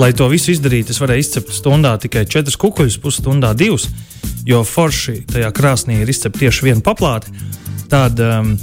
lai 0.00 0.10
to 0.16 0.26
visu 0.32 0.52
izdarītu, 0.54 0.94
es 0.94 1.00
varēju 1.02 1.24
izcept 1.24 1.54
stundā 1.54 1.94
tikai 2.02 2.24
4 2.26 2.58
kukuļus, 2.58 2.98
pusstundā 3.02 3.52
2, 3.58 3.88
jo 4.48 4.62
forši 4.66 5.20
tajā 5.30 5.52
krāsnī 5.54 6.00
ir 6.02 6.10
izcept 6.10 6.40
tieši 6.42 6.68
vienu 6.68 6.84
paplāti. 6.84 7.32
Tad 7.92 8.18
um, 8.24 8.54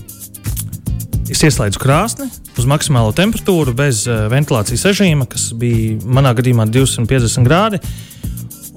es 1.29 1.43
ieslēdzu 1.45 1.79
krāsni, 1.79 2.27
uz 2.59 2.67
maksimālo 2.67 3.13
temperatūru 3.15 3.75
bez 3.77 4.03
uh, 4.09 4.25
ventilācijas 4.31 4.87
režīma, 4.89 5.29
kas 5.29 5.51
bija 5.55 5.99
manā 6.03 6.33
gadījumā 6.37 6.67
250 6.71 7.47
grādi. 7.47 7.81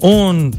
Un 0.03 0.49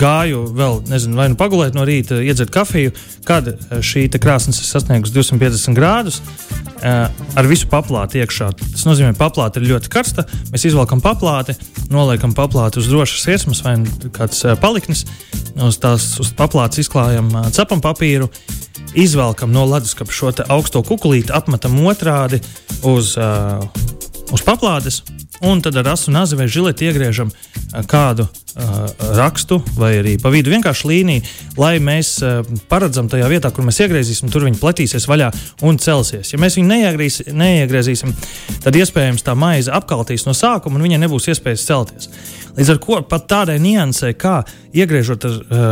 gāju 0.00 0.46
vēl, 0.56 0.78
nezinu, 0.88 1.18
vai 1.18 1.28
nu 1.28 1.36
pagulēt 1.38 1.76
no 1.76 1.84
rīta, 1.84 2.16
iedzert 2.24 2.52
kafiju, 2.54 2.94
kad 3.28 3.50
eh, 3.52 3.58
šī 3.84 4.06
krāsnes 4.16 4.62
ir 4.62 4.68
sasniegusi 4.68 5.14
250 5.16 5.76
grādus. 5.76 6.22
Uh, 6.84 7.06
ar 7.38 7.46
visu 7.48 7.64
paplāti 7.70 8.18
iekšā. 8.20 8.50
Tas 8.58 8.82
nozīmē, 8.84 9.14
ka 9.14 9.22
paplāte 9.22 9.56
ir 9.56 9.70
ļoti 9.70 9.88
karsta. 9.88 10.26
Mēs 10.52 10.66
izvelkam 10.68 11.00
paplāti, 11.00 11.54
noliekam 11.88 12.34
paplāti 12.36 12.82
uz 12.82 12.90
drošas 12.90 13.24
iesmas 13.32 13.62
vai 13.64 13.78
kāds 14.12 14.42
uh, 14.44 14.52
paliknis. 14.60 15.06
Uz 15.64 15.78
tās 15.80 16.10
uz 16.20 16.34
paplātes 16.36 16.82
izklājam 16.82 17.30
cepam 17.56 17.80
papīru, 17.80 18.28
izvelkam 19.00 19.54
no 19.54 19.64
leduskapa 19.70 20.12
šo 20.12 20.34
augsto 20.52 20.84
kukulīti, 20.84 21.32
apmetam 21.32 21.78
otrādi 21.86 22.42
uz, 22.84 23.14
uz 23.16 24.44
paplātes 24.44 25.00
un 25.40 25.62
tad 25.64 25.78
ar 25.80 25.94
asu 25.94 26.12
nazi 26.12 26.36
vai 26.36 26.50
žileti 26.50 26.90
iegriežam 26.90 27.32
kādu 27.88 28.26
rakstu 29.18 29.58
vai 29.74 29.96
arī 29.98 30.14
pa 30.22 30.30
vidu 30.30 30.52
vienkārši 30.52 30.86
līniju, 30.86 31.22
lai 31.58 31.72
mēs 31.82 32.14
uh, 32.22 32.46
paredzam 32.70 33.08
tajā 33.10 33.26
vietā, 33.32 33.50
kur 33.50 33.66
mēs 33.66 33.80
iegriezīsim, 33.82 34.30
tur 34.30 34.46
viņi 34.46 34.60
pletīsies 34.60 35.08
vaļā 35.10 35.30
un 35.66 35.78
celsies. 35.82 36.30
Ja 36.30 36.38
mēs 36.42 36.58
viņu 36.60 36.70
neiegriezīsim, 37.34 38.14
tad 38.62 38.78
iespējams 38.78 39.26
tā 39.26 39.34
maize 39.38 39.74
apkaltīs 39.74 40.26
no 40.28 40.36
sākuma 40.38 40.78
un 40.78 40.86
viņai 40.86 41.02
nebūs 41.02 41.26
iespējas 41.34 41.66
celties. 41.66 42.10
Līdz 42.54 42.70
ar 42.76 42.78
to 42.84 43.00
pat 43.10 43.26
tādai 43.30 43.56
niansē, 43.58 44.12
kā 44.14 44.44
iegriežot 44.74 45.26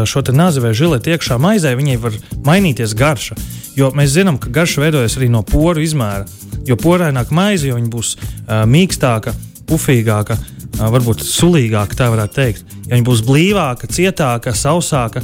šo 0.08 0.24
nazi 0.34 0.62
vai 0.64 0.74
žileti 0.74 1.14
iekšā 1.14 1.38
maizē, 1.38 1.76
viņai 1.78 1.98
var 2.02 2.18
mainīties 2.42 2.96
garša. 2.98 3.38
Jo 3.78 3.92
mēs 3.94 4.16
zinām, 4.16 4.40
ka 4.42 4.50
garša 4.50 4.82
veidojas 4.82 5.16
arī 5.20 5.30
no 5.30 5.44
poru 5.46 5.80
izmēra. 5.80 6.26
Jo 6.66 6.74
poraināka 6.78 7.34
maize, 7.34 7.70
jo 7.70 7.78
viņa 7.78 7.90
būs 7.94 8.16
uh, 8.18 8.64
mīkstāka, 8.66 9.32
pufīgāka, 9.68 10.36
varbūt 10.78 11.22
sulīgāka, 11.26 11.98
tā 11.98 12.08
varētu 12.12 12.38
teikt. 12.38 12.74
Ja 12.88 12.96
viņa 12.96 13.06
būs 13.06 13.22
blīvāka, 13.26 13.90
cietāka, 13.90 14.54
sausāka. 14.56 15.22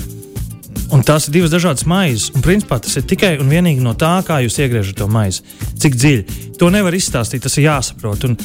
Un 0.95 1.03
tās 1.05 1.27
ir 1.29 1.35
divas 1.35 1.53
dažādas 1.53 1.85
maizes. 1.89 2.31
Un, 2.33 2.45
principā, 2.45 2.79
tas 2.81 2.95
ir 2.97 3.05
tikai 3.09 3.35
un 3.43 3.51
vienīgi 3.51 3.83
no 3.85 3.93
tā, 3.99 4.15
kā 4.25 4.39
jūs 4.45 4.57
iegriežat 4.63 5.01
to 5.01 5.09
maizi. 5.13 5.43
Cik 5.81 5.99
dziļi. 5.99 6.39
To 6.61 6.71
nevar 6.73 6.97
izstāstīt, 6.97 7.43
tas 7.45 7.59
ir 7.59 7.67
jāsaprot. 7.67 8.25
Un, 8.29 8.39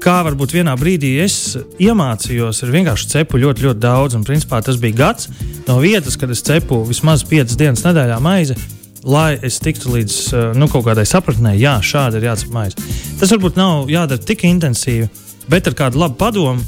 kā 0.00 0.14
varbūt 0.24 0.54
vienā 0.56 0.76
brīdī 0.80 1.16
es 1.24 1.58
iemācījos, 1.82 2.62
ir 2.64 2.72
vienkārši 2.78 3.10
cepu 3.16 3.42
ļoti, 3.42 3.66
ļoti 3.66 3.82
daudz. 3.82 4.16
Un, 4.16 4.24
principā, 4.24 4.62
tas 4.64 4.80
bija 4.80 5.00
gads 5.02 5.28
no 5.68 5.76
vietas, 5.82 6.16
kad 6.20 6.32
es 6.32 6.44
cepu 6.46 6.84
vismaz 6.88 7.26
5 7.28 7.58
dienas 7.60 7.84
nedēļā 7.84 8.20
maizi 8.24 8.56
lai 9.04 9.34
es 9.44 9.58
tiktu 9.62 9.92
līdz 9.94 10.16
nu, 10.58 10.68
kaut 10.72 10.86
kādai 10.88 11.04
sapratnē, 11.08 11.54
jā, 11.60 11.76
šādi 11.84 12.22
ir 12.22 12.46
maize. 12.54 12.80
Tas 13.20 13.32
varbūt 13.34 13.58
nav 13.60 13.90
jādara 13.92 14.20
tik 14.20 14.46
intensīvi, 14.48 15.08
bet 15.50 15.68
ar 15.68 15.76
kādu 15.78 16.00
labu 16.02 16.18
padomu. 16.20 16.64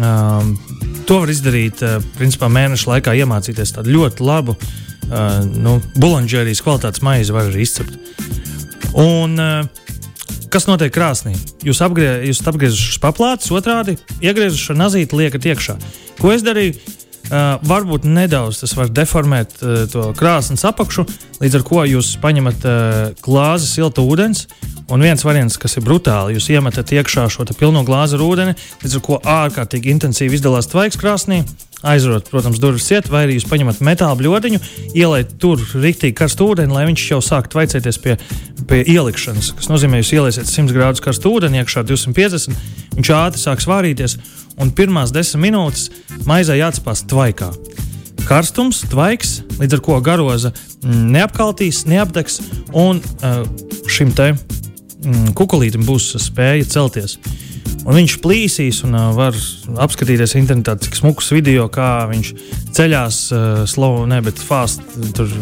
Um, 0.00 0.54
to 1.04 1.18
var 1.20 1.28
izdarīt 1.28 1.82
uh, 1.84 1.98
principā, 2.16 2.48
mēneša 2.52 2.94
laikā, 2.94 3.12
iemācīties 3.22 3.74
tādu 3.76 3.92
ļoti 3.92 4.24
labu 4.24 4.54
uh, 4.56 5.42
nu, 5.44 5.76
buļbuļsāģerijas 5.98 6.62
kvalitātes 6.64 7.04
maizi, 7.04 7.34
var 7.34 7.50
arī 7.50 7.66
izcept. 7.66 7.98
Un, 8.96 9.36
uh, 9.36 9.82
kas 10.52 10.68
notiek 10.68 10.92
krāsnī? 10.94 11.34
Jūs, 11.66 11.82
apgrie, 11.84 12.08
jūs 12.28 12.40
apgriežat 12.48 13.02
paplātes, 13.04 13.52
otrādi 13.52 13.98
iegriežat 14.24 14.60
šo 14.60 14.78
nazīti, 14.78 15.18
liekat 15.18 15.50
iekšā. 15.52 15.76
Ko 16.20 16.32
es 16.32 16.44
darīju? 16.46 16.78
Uh, 17.32 17.54
varbūt 17.64 18.04
nedaudz 18.04 18.58
tas 18.60 18.74
var 18.76 18.90
deformēt 18.92 19.54
uh, 19.64 19.86
to 19.88 20.10
krāsnes 20.18 20.66
apakšu, 20.68 21.06
līdz 21.40 21.54
ar 21.56 21.62
to 21.64 21.84
jūs 21.88 22.10
paņemat 22.20 22.66
uh, 22.68 22.98
glāzi 23.24 23.70
silta 23.70 24.04
ūdens. 24.04 24.44
Un 24.92 25.00
viens 25.00 25.22
variants, 25.24 25.56
kas 25.56 25.78
ir 25.78 25.86
brutāli, 25.86 26.34
jūs 26.36 26.50
iemetat 26.52 26.90
iekšā 26.92 27.24
šo 27.32 27.46
pilno 27.56 27.80
glāzi 27.88 28.18
ar 28.18 28.24
ūdeni, 28.26 28.52
līdz 28.82 28.96
ar 28.98 29.04
to 29.06 29.18
ārkārtīgi 29.32 29.94
intensīvi 29.94 30.36
izdalās 30.36 30.68
tvaiks 30.68 31.00
krāsnī. 31.00 31.40
Aizrot, 31.88 32.28
protams, 32.28 32.60
durvis 32.60 32.84
ciet, 32.90 33.08
vai 33.10 33.24
arī 33.24 33.38
jūs 33.38 33.48
paņemat 33.48 33.80
metāla 33.82 34.18
bludiņu, 34.20 34.60
ieliet 34.92 35.32
tur 35.40 35.62
rīktīgi 35.72 36.14
karstu 36.18 36.52
ūdeni, 36.52 36.76
lai 36.76 36.84
viņš 36.90 37.06
jau 37.14 37.22
sāk 37.24 37.48
tvaicēties 37.50 37.98
pie, 38.04 38.18
pie 38.68 38.84
ielikšanas. 38.92 39.54
Tas 39.56 39.72
nozīmē, 39.72 39.98
ka 39.98 40.04
jūs 40.04 40.12
ieliesiet 40.18 40.52
100 40.52 40.76
grādus 40.76 41.02
karstu 41.02 41.32
ūdeni, 41.32 41.64
iekšā 41.64 41.82
250, 41.88 42.60
viņš 43.00 43.12
ātri 43.16 43.42
sāk 43.42 43.64
svārīties 43.64 44.20
un 44.60 44.72
pirmās 44.74 45.12
desmit 45.14 45.48
minūtes 45.48 45.88
maizē 46.28 46.58
jāatspās 46.58 47.04
tvaikā. 47.10 47.52
Karstums, 48.26 48.82
tvaiks, 48.90 49.40
līdz 49.58 49.76
ar 49.76 49.82
to 49.82 49.98
garoza 50.04 50.52
mm, 50.52 51.06
neapkaltīs, 51.16 51.84
neapdegs, 51.90 52.38
un 52.70 53.00
uh, 53.02 53.42
šim 53.90 54.12
te 54.16 54.32
mm, 54.32 55.32
kukurūzam 55.38 55.86
būs 55.88 56.12
spēja 56.22 56.68
celties. 56.70 57.18
Un 57.82 57.96
viņš 57.98 58.18
plīsīs 58.22 58.82
un 58.86 58.94
uh, 58.94 59.08
var 59.16 59.36
apskatīties 59.82 60.36
internetā, 60.38 60.76
cik 60.84 61.00
smukus 61.00 61.32
video, 61.34 61.66
kā 61.72 62.06
viņš 62.12 62.32
ceļās, 62.76 63.22
uh, 63.34 63.64
slow, 63.66 64.04
ne, 64.10 64.22
bet 64.24 64.38
fast. 64.38 64.84
Tur, 65.16 65.32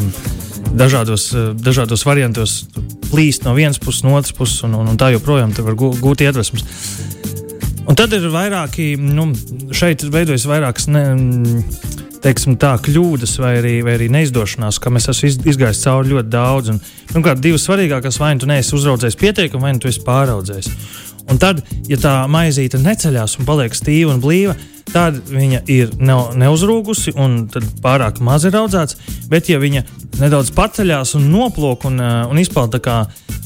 Dažādos, 0.71 1.25
uh, 1.35 1.49
dažādos 1.59 2.05
variantos 2.07 2.61
plīst 3.11 3.43
no 3.43 3.57
vienas 3.57 3.81
puses, 3.83 4.05
no 4.07 4.13
otras 4.15 4.35
puses, 4.37 4.61
un, 4.63 4.77
un, 4.79 4.93
un 4.93 4.99
tā 5.01 5.09
joprojām 5.11 5.51
var 5.67 5.75
gūt 5.75 6.23
iedvesmas. 6.23 6.63
Un 7.91 7.97
tad 7.99 8.13
ir 8.15 8.29
vairāki, 8.31 8.93
nu, 9.03 9.33
šeit 9.75 10.05
veidojas 10.15 10.45
vairākas. 10.47 10.87
Ne, 10.95 11.03
teiksim, 12.23 12.55
tā, 12.61 12.77
kļūdas 12.85 13.33
vai 13.43 13.57
arī, 13.59 13.73
vai 13.83 13.97
arī 13.97 14.07
neizdošanās, 14.15 14.79
ka 14.79 14.93
mēs 14.95 15.09
esam 15.11 15.49
izgājuši 15.51 15.83
cauri 15.87 16.13
ļoti 16.13 16.31
daudz. 16.31 16.71
Un, 16.75 16.81
pirmkārt, 17.11 17.43
divas 17.43 17.65
svarīgākās, 17.67 18.21
vai 18.23 18.35
nu 18.37 18.45
tu 18.45 18.51
neesi 18.51 18.77
uzraudzējis 18.79 19.19
pietiekami, 19.19 19.65
vai 19.65 19.73
nu 19.75 19.83
tu 19.83 19.91
esi 19.91 20.05
pāraudzējis. 20.07 20.71
Un 21.31 21.43
tad, 21.43 21.65
ja 21.91 21.99
tā 22.01 22.15
maizīte 22.31 22.79
neceļās 22.83 23.39
un 23.41 23.49
paliek 23.49 23.75
stīva 23.75 24.15
un 24.15 24.23
blīva, 24.23 24.55
tad 24.91 25.19
viņa 25.31 25.65
ir 25.71 25.91
ne, 25.99 26.17
neuzrūgusi 26.45 27.15
un 27.19 27.45
pārāk 27.83 28.23
maz 28.23 28.47
ir 28.47 28.59
audzēts. 28.59 28.99
Bet, 29.31 29.51
ja 29.51 29.59
viņa 29.63 29.85
nedaudz 30.23 30.55
paceļās 30.55 31.17
un 31.19 31.31
noplūk 31.33 31.87
un, 31.91 31.99
un 32.03 32.43
izpauž 32.43 32.75
tā 32.75 32.83
kā 32.87 32.97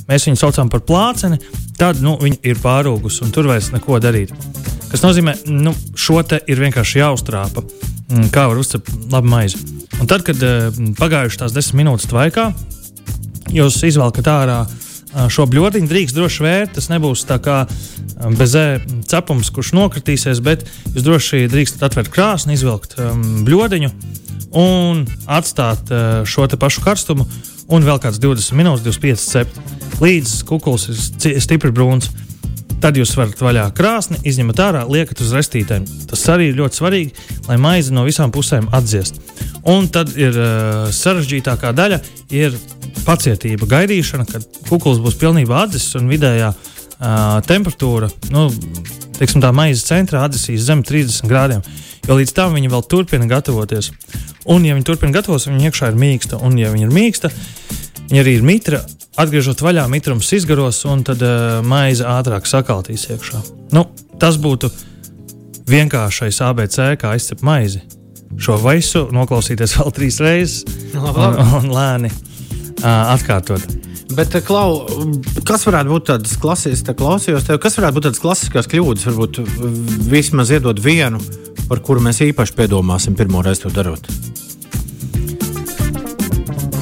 mēs 0.08 0.28
viņu 0.28 0.40
saucam 0.40 0.72
par 0.72 0.84
plāceni, 0.84 1.40
tad 1.78 2.00
nu, 2.04 2.16
viņi 2.20 2.40
ir 2.46 2.60
pārūgusi 2.62 3.24
un 3.26 3.32
tur 3.34 3.48
vairs 3.50 3.72
neko 3.74 3.98
darīt. 4.02 4.32
Tas 4.90 5.02
nozīmē, 5.02 5.34
ka 5.40 5.50
nu, 5.50 5.72
šo 5.98 6.20
te 6.22 6.38
ir 6.50 6.60
vienkārši 6.62 7.00
jāuztrāpa, 7.00 7.64
mm, 7.64 8.28
kā 8.34 8.46
var 8.50 8.60
uzcept 8.60 8.92
labu 9.10 9.32
maizi. 9.32 9.58
Un 9.98 10.10
tad, 10.10 10.22
kad 10.26 10.38
eh, 10.42 10.70
pagājušas 10.98 11.40
tās 11.42 11.56
desmit 11.56 11.82
minūtes 11.82 12.06
tvaikā, 12.10 12.50
jūs 13.54 13.80
izvelkat 13.86 14.30
ārā 14.30 14.60
eh, 14.66 15.26
šo 15.32 15.48
bludiņu, 15.50 15.90
drīkst 15.90 16.18
droši 16.18 16.46
vērt. 16.46 16.74
Tas 16.78 16.90
nebūs 16.92 17.26
tā 17.26 17.40
kā 17.42 17.64
eh, 17.66 18.28
bezē 18.38 18.66
cepums, 19.10 19.50
kurš 19.54 19.74
nokritīsies, 19.78 20.42
bet 20.44 20.66
jūs 20.92 21.06
droši 21.06 21.46
drīkstat 21.50 21.88
atvērt 21.90 22.12
krāsni, 22.14 22.54
izvilkt 22.54 22.94
um, 23.02 23.42
bludiņu 23.46 23.90
un 24.54 25.00
atstāt 25.26 25.90
uh, 25.90 26.20
šo 26.22 26.46
pašu 26.46 26.84
karstumu 26.84 27.26
un 27.72 27.86
vēl 27.86 28.00
kāds 28.02 28.20
20 28.22 28.58
minūtes, 28.58 28.84
25 28.84 29.24
cepti 29.30 30.00
līdz 30.02 30.36
kukulis 30.48 30.88
ir 30.90 31.40
stipri 31.42 31.72
brūns. 31.74 32.10
Tad 32.84 32.98
jūs 32.98 33.14
varat 33.16 33.40
vaļā 33.40 33.62
krāsni, 33.76 34.18
izņemat 34.28 34.60
ārā, 34.60 34.82
liekat 34.90 35.22
uz 35.24 35.30
restītēm. 35.32 35.86
Tas 36.10 36.24
arī 36.28 36.50
ir 36.50 36.58
ļoti 36.58 36.80
svarīgi, 36.80 37.28
lai 37.46 37.56
maize 37.60 37.94
no 37.94 38.02
visām 38.04 38.32
pusēm 38.34 38.66
atdziest. 38.76 39.22
Un 39.72 39.88
tad 39.88 40.12
ir 40.20 40.36
uh, 40.36 40.90
sarežģītākā 40.92 41.72
daļa, 41.72 42.00
ir 42.36 42.58
pacietība, 43.06 43.68
gaidīšana, 43.70 44.26
kad 44.28 44.44
kukulis 44.68 45.00
būs 45.00 45.16
pilnībā 45.20 45.62
atdzists 45.64 45.96
un 45.96 46.10
vidējā 46.12 46.50
uh, 46.52 47.40
temperatūra, 47.48 48.10
nu, 48.34 48.50
teiksim, 49.18 49.42
tā 49.44 49.52
maizes 49.54 49.86
centrā 49.88 50.24
atdzisīs 50.26 50.66
zem 50.66 50.82
30 50.86 51.30
grādiem. 51.30 51.62
Jo 52.08 52.18
līdz 52.18 52.34
tam 52.36 52.56
viņi 52.56 52.72
vēl 52.72 52.84
turpina 52.90 53.28
gatavoties. 53.30 53.90
Un, 54.50 54.66
ja 54.66 54.76
viņi 54.76 54.86
turpina 54.86 55.14
gatavoties, 55.16 55.48
viņi 55.48 55.70
iekšā 55.70 55.92
ir 55.92 56.00
mīksta. 56.00 56.42
Un, 56.44 56.58
ja 56.60 56.72
viņi 56.74 56.88
ir 56.88 56.92
mīksta, 56.92 57.30
viņi 58.10 58.22
arī 58.24 58.36
ir 58.38 58.44
mitra, 58.44 58.82
Atgriežot 59.14 59.60
vaļā, 59.62 59.84
mitrums 59.86 60.26
izgaros, 60.34 60.80
un 60.90 61.04
tad 61.06 61.20
uh, 61.22 61.60
maize 61.62 62.02
ātrāk 62.02 62.48
sakaltīs 62.50 63.06
iekšā. 63.14 63.44
Nu, 63.76 63.84
tas 64.18 64.40
būtu 64.42 64.72
vienkāršais 65.70 66.40
ABC, 66.42 66.78
kā 66.98 67.12
izcept 67.14 67.44
maizi. 67.46 67.84
Šo 68.42 68.58
visu 68.58 69.04
noklausīties 69.14 69.76
vēl 69.78 69.94
trīs 69.94 70.18
reizes 70.18 70.64
un, 70.98 71.38
un 71.60 71.70
lēni 71.70 72.10
uh, 72.10 73.14
atkārtot. 73.14 73.62
Bet, 74.12 74.36
Klau, 74.44 74.84
kas 75.48 75.64
varētu 75.64 75.94
būt 75.94 76.06
tādas 76.10 76.36
klasiskas, 76.38 76.96
klausījos 76.98 77.48
tev, 77.48 77.58
kas 77.62 77.78
varētu 77.80 77.96
būt 77.96 78.06
tādas 78.10 78.22
klasiskās 78.22 78.68
kļūdas, 78.70 79.08
varbūt 79.08 79.40
vismaz 80.12 80.52
iedot 80.52 80.82
vienu, 80.84 81.22
par 81.70 81.80
kuru 81.82 82.04
mēs 82.04 82.20
īpaši 82.28 82.56
piedomāsim 82.58 83.16
pirmo 83.16 83.42
reizi 83.42 83.64
to 83.64 83.72
darot? 83.74 84.12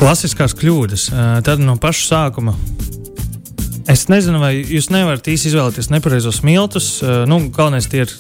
klasiskās 0.02 0.54
kļūdas. 0.58 1.08
Tad 1.46 1.62
no 1.62 1.76
paša 1.80 2.06
sākuma. 2.08 2.56
Es 3.90 4.08
nezinu, 4.10 4.40
vai 4.42 4.56
jūs 4.58 4.88
nevarat 4.90 5.28
īsti 5.30 5.52
izvēlēties 5.52 5.90
nepareizos 5.94 6.42
miltus. 6.46 6.96
Nu, 7.30 7.38
galvenais 7.54 7.86
ir. 7.94 8.10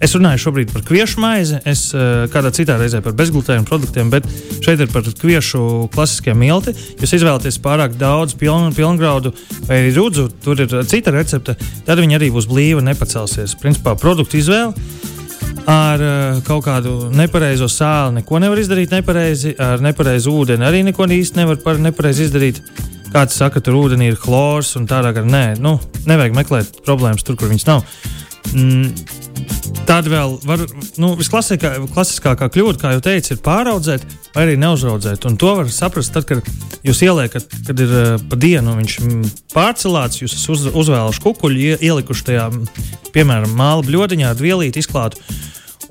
Es 0.00 0.14
runāju 0.16 0.40
šobrīd 0.46 0.70
par 0.72 0.84
kviešu 0.88 1.20
maizi, 1.20 1.58
es 1.68 1.90
kādā 2.32 2.48
citā 2.56 2.78
reizē 2.80 3.02
par 3.04 3.12
bezglutēnu 3.18 3.66
produktiem, 3.68 4.08
bet 4.12 4.24
šeit 4.64 4.80
ir 4.80 4.88
par 4.88 5.04
kviešu 5.04 5.90
klasiskiem 5.92 6.40
milti. 6.40 6.72
Jūs 7.02 7.18
izvēlaties 7.18 7.60
pārāk 7.60 7.98
daudz 8.00 8.32
pilnu, 8.40 8.72
pilngraudu 8.76 9.34
vai 9.68 9.82
rudzu, 9.92 10.30
tur 10.40 10.64
ir 10.64 10.72
cita 10.88 11.12
recepte, 11.12 11.58
tad 11.84 12.00
viņi 12.00 12.16
arī 12.16 12.30
būs 12.32 12.48
blīvi, 12.48 12.80
nepacelsies. 12.86 13.58
Principā 13.60 13.92
produktu 14.00 14.40
izvēle 14.40 14.72
ar 15.68 16.00
uh, 16.00 16.40
kaut 16.46 16.64
kādu 16.64 17.10
nepareizo 17.14 17.68
sāli 17.70 18.20
neko 18.20 18.40
nevar 18.42 18.60
izdarīt 18.60 18.94
nepareizi, 18.94 19.52
ar 19.60 19.82
nepareizu 19.84 20.32
ūdeni 20.32 20.66
arī 20.66 20.80
neko 20.86 21.08
īsti 21.10 21.42
nevar 21.42 21.60
par 21.64 21.80
nepareizi 21.82 22.28
izdarīt. 22.28 22.62
Kāds 23.10 23.34
saka, 23.34 23.58
tur 23.58 23.74
ūdenī 23.74 24.12
ir 24.12 24.18
chlors 24.22 24.76
un 24.78 24.86
tādā 24.86 25.10
garā. 25.10 25.26
Nē, 25.26 25.44
nu, 25.58 25.74
nevajag 26.06 26.36
meklēt 26.36 26.76
problēmas 26.86 27.26
tur, 27.26 27.34
kur 27.36 27.50
viņas 27.50 27.66
nav. 27.66 27.82
Mm, 28.50 28.92
Tad 29.90 30.06
vēl 30.06 30.36
var, 30.46 30.60
nu, 31.02 31.08
visklasiskākā 31.18 32.46
kļūda, 32.52 32.78
kā 32.78 32.92
jau 32.94 33.02
teicu, 33.02 33.34
ir 33.34 33.40
pāraudzēt 33.42 34.04
vai 34.36 34.44
arī 34.44 34.54
neuzraudzēt. 34.60 35.24
Un 35.26 35.38
to 35.40 35.54
var 35.58 35.70
saprast, 35.74 36.12
tad, 36.14 36.28
kad 36.28 36.46
jūs 36.86 37.00
ieliekat, 37.02 37.48
kad 37.66 37.82
ir 37.82 37.90
uh, 37.90 38.10
pa 38.30 38.38
dienu 38.38 38.76
viņš 38.78 38.96
pārcelāts, 39.50 40.20
jūs 40.22 40.36
esat 40.36 40.54
uz, 40.54 40.66
uzvēluši 40.84 41.24
kukuļu, 41.24 41.78
ielikuši 41.82 42.26
tajā, 42.28 42.46
piemēram, 43.16 43.56
māla 43.58 43.82
bļodiņā 43.88 44.30
ar 44.30 44.38
vielīti 44.38 44.84
izklātu. 44.84 45.18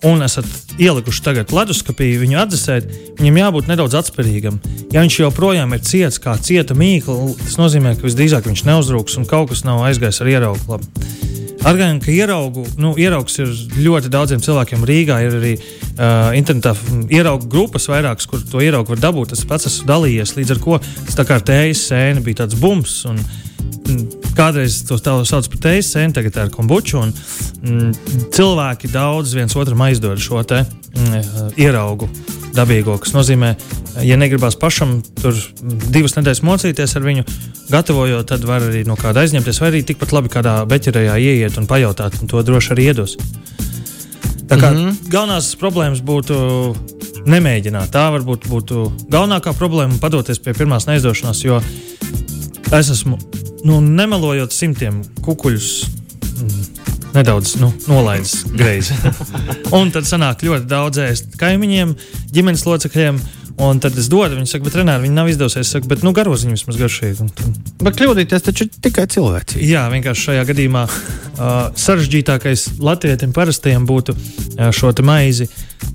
Un 0.07 0.23
esat 0.23 0.47
ielikuši 0.79 1.23
tagad 1.25 1.51
leduskapī, 1.51 2.13
viņu 2.21 2.39
atdzesēt, 2.45 2.87
viņam 3.19 3.41
jābūt 3.41 3.67
nedaudz 3.67 3.97
atspērīgam. 3.99 4.61
Ja 4.95 5.03
viņš 5.03 5.17
joprojām 5.25 5.75
ir 5.75 5.83
ciets, 5.83 6.21
kā 6.23 6.37
cieta 6.39 6.77
mīkla, 6.77 7.33
tas 7.41 7.59
nozīmē, 7.59 7.97
ka 7.99 8.07
visdrīzāk 8.07 8.47
viņš 8.47 8.63
neuzrūks 8.69 9.19
un 9.19 9.27
kaut 9.27 9.51
kas 9.51 9.67
nav 9.67 9.83
aizgājis 9.89 10.23
ar 10.23 10.31
ieraugu. 10.37 10.79
Ar 11.67 11.75
gan, 11.75 11.97
ka 11.99 12.11
ieraugu, 12.13 12.63
nu, 12.79 12.93
ieraugs 12.99 13.35
ir 13.41 13.49
ļoti 13.83 14.11
daudziem 14.13 14.39
cilvēkiem 14.43 14.85
Rīgā. 14.87 15.17
Ir 15.25 15.35
arī 15.41 15.51
uh, 15.59 16.31
internetā 16.37 16.71
ieraugu 17.11 17.49
grupas 17.51 17.89
vairākas, 17.91 18.29
kur 18.29 18.43
to 18.47 18.63
ieraugu 18.63 18.95
var 18.95 19.03
dabūt. 19.09 19.35
Es 19.35 19.43
pats 19.47 19.67
esmu 19.67 19.89
dalījies, 19.89 20.37
līdz 20.37 20.55
ar 20.55 20.63
to 20.63 20.79
tas 20.79 21.19
tā 21.19 21.27
kā 21.27 21.41
tējas 21.51 21.83
sēne 21.91 22.23
bija 22.23 22.45
tāds 22.45 22.59
bums. 22.59 23.01
Un, 23.09 23.19
Kādreiz 24.37 24.83
to 24.85 24.95
sauc 25.01 25.47
par 25.49 25.61
teisu 25.63 25.95
sēni, 25.95 26.13
tagad 26.15 26.35
tā 26.35 26.43
ir 26.45 26.51
kombuča. 26.53 27.01
Un, 27.01 27.13
mm, 27.65 28.27
cilvēki 28.35 28.91
daudz 28.93 29.33
viens 29.35 29.55
otram 29.57 29.81
aizdod 29.83 30.21
šo 30.21 30.43
te 30.47 30.61
mm, 30.61 31.55
ieraugu 31.59 32.07
dabīgo, 32.55 32.95
kas 33.01 33.15
nozīmē, 33.17 33.55
ja 34.03 34.17
negribās 34.19 34.57
pašam 34.59 34.99
tur 35.21 35.37
divas 35.93 36.15
nedēļas 36.17 36.43
mocīties 36.45 36.95
ar 36.95 37.05
viņu, 37.05 37.25
gatavojot, 37.69 38.27
tad 38.29 38.45
var 38.47 38.65
arī 38.69 38.85
no 38.87 38.97
kāda 38.99 39.23
aizņemties, 39.25 39.61
vai 39.61 39.71
arī 39.73 39.83
tikpat 39.87 40.13
labi 40.15 40.31
kādā 40.33 40.59
beķerējā 40.69 41.17
ieiet 41.19 41.57
un 41.61 41.67
pajautāt, 41.69 42.21
un 42.21 42.31
to 42.31 42.43
droši 42.45 42.75
arī 42.75 42.89
iedos. 42.91 43.17
Tā 44.49 44.57
kā 44.57 44.71
mm 44.71 44.77
-hmm. 44.77 45.09
galvenās 45.09 45.55
problēmas 45.55 46.01
būtu 46.01 46.35
nemēģināt. 47.29 47.91
Tā 47.93 48.09
varbūt 48.15 48.47
būtu 48.49 48.85
galvenākā 49.11 49.53
problēma 49.57 49.99
padoties 50.01 50.39
pie 50.39 50.53
pirmās 50.53 50.87
neizdošanās, 50.87 51.43
jo 51.43 51.61
es 52.71 52.89
esmu, 52.89 53.17
nu, 53.63 53.81
nemelojot 53.81 54.53
simtiem 54.53 55.03
kukuļus. 55.21 55.69
Mm, 56.39 56.63
nedaudz 57.13 57.55
nu, 57.59 57.73
nolaidis 57.87 58.45
greizi. 58.53 58.93
un 59.79 59.91
tad 59.91 60.07
sanāk 60.09 60.43
ļoti 60.45 60.69
daudz 60.69 60.97
ēst 60.97 61.37
kaimiņiem, 61.41 61.95
ģimenes 62.31 62.65
locekļiem. 62.65 63.19
Un 63.59 63.79
tad 63.83 63.97
es 63.99 64.07
dodu, 64.07 64.37
viņi 64.37 64.47
saka, 64.47 64.63
bet 64.69 64.75
Renāri, 64.79 65.03
viņi 65.03 65.17
nav 65.17 65.27
izdevusies. 65.27 65.67
Es 65.67 65.73
saku, 65.75 65.89
bet 65.91 66.03
nu, 66.05 66.13
garoziņš 66.15 66.53
vismaz 66.55 66.77
garšīgi. 66.79 67.25
Tad... 67.35 67.57
Bet 67.83 67.97
kļūdīties 67.99 68.45
taču 68.45 68.69
tikai 68.71 69.03
cilvēci. 69.11 69.59
Jā, 69.67 69.81
vienkārši 69.91 70.29
šajā 70.29 70.45
gadījumā 70.47 70.85
uh, 70.87 71.57
sarežģītākais 71.75 72.63
latvietim 72.79 73.35
parastajam 73.35 73.83
būtu 73.89 74.15
uh, 74.15 74.69
šo 74.75 74.93
maizi 75.03 75.49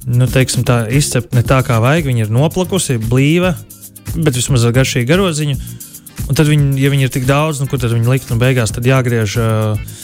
nu, 0.04 0.28
teiksim, 0.28 0.66
tā, 0.68 0.85
izcept 0.92 1.33
ne 1.37 1.44
tā, 1.47 1.62
kā 1.64 1.80
vajag. 1.80 2.11
Viņa 2.11 2.26
ir 2.26 2.35
noplakusi, 2.37 2.99
blīva, 3.00 3.54
bet 4.14 4.37
vismaz 4.37 4.68
ar 4.68 4.76
garšīgu 4.76 5.09
garoziņu. 5.09 5.56
Un 6.28 6.37
tad, 6.37 6.49
viņi, 6.49 6.75
ja 6.80 6.92
viņi 6.92 7.09
ir 7.09 7.12
tik 7.16 7.25
daudz, 7.28 7.61
nu, 7.61 7.68
kur 7.68 7.80
tad 7.80 7.97
viņi 7.97 8.12
likt 8.12 8.33
un 8.33 8.40
beigās 8.42 8.76
jāgriež. 8.76 9.38
Uh, 9.40 10.02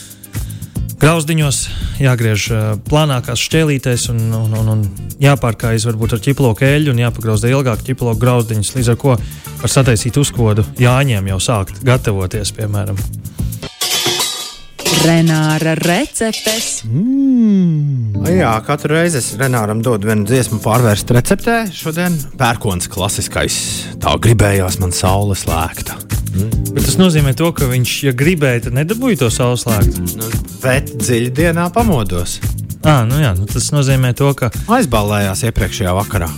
grauzdiņos, 1.01 1.59
jāgriež 2.03 2.47
plānākās 2.89 3.41
šķēlītēs 3.47 4.09
un, 4.13 4.21
un, 4.37 4.57
un, 4.61 4.71
un 4.75 4.85
jāpārkājas 5.23 5.87
varbūt 5.89 6.17
ar 6.17 6.23
ķiploku 6.25 6.67
eļļu 6.67 6.95
un 6.95 7.03
jāpagrauzda 7.05 7.53
ilgāk 7.53 7.85
ķiploku 7.87 8.21
grauzdiņas, 8.21 8.75
līdz 8.77 8.93
ar 8.93 9.01
ko 9.01 9.17
var 9.63 9.73
sataisīt 9.73 10.21
uzkodu 10.21 10.67
jāņem 10.81 11.33
jau 11.33 11.41
sākt 11.51 11.83
gatavoties, 11.87 12.53
piemēram. 12.57 13.01
Renāra 15.01 15.73
receptes. 15.81 16.83
Mm. 16.85 18.21
Jā, 18.29 18.53
katru 18.67 18.99
reizi 18.99 19.21
es 19.23 19.31
Renāram 19.41 19.81
dodu 19.85 20.11
vienu 20.11 20.29
dziesmu 20.29 20.61
pārvērst 20.61 21.15
receptē. 21.17 21.63
Šodien 21.73 22.19
pērkons 22.37 22.91
klasiskais. 22.93 23.57
Tā 24.03 24.19
gribējās 24.21 24.77
man 24.83 24.93
saules 24.93 25.47
lēkta. 25.49 26.10
Bet 26.31 26.85
tas 26.87 26.97
nozīmē, 27.01 27.35
to, 27.39 27.51
ka 27.57 27.67
viņš, 27.71 27.97
ja 28.07 28.15
gribēja, 28.17 28.67
tad 28.69 28.77
nedabūja 28.79 29.25
to 29.25 29.31
saules 29.35 29.67
lēktu. 29.67 30.07
Nu, 30.21 30.31
bet 30.63 30.93
dziļi 31.01 31.33
dienā 31.35 31.67
pamodos. 31.75 32.39
À, 32.87 33.03
nu 33.09 33.19
jā, 33.21 33.35
nu 33.37 33.49
tas 33.51 33.73
nozīmē, 33.75 34.15
to, 34.17 34.31
ka 34.39 34.53
aizballējās 34.73 35.45
iepriekšējā 35.51 35.97
vakarā. 35.99 36.31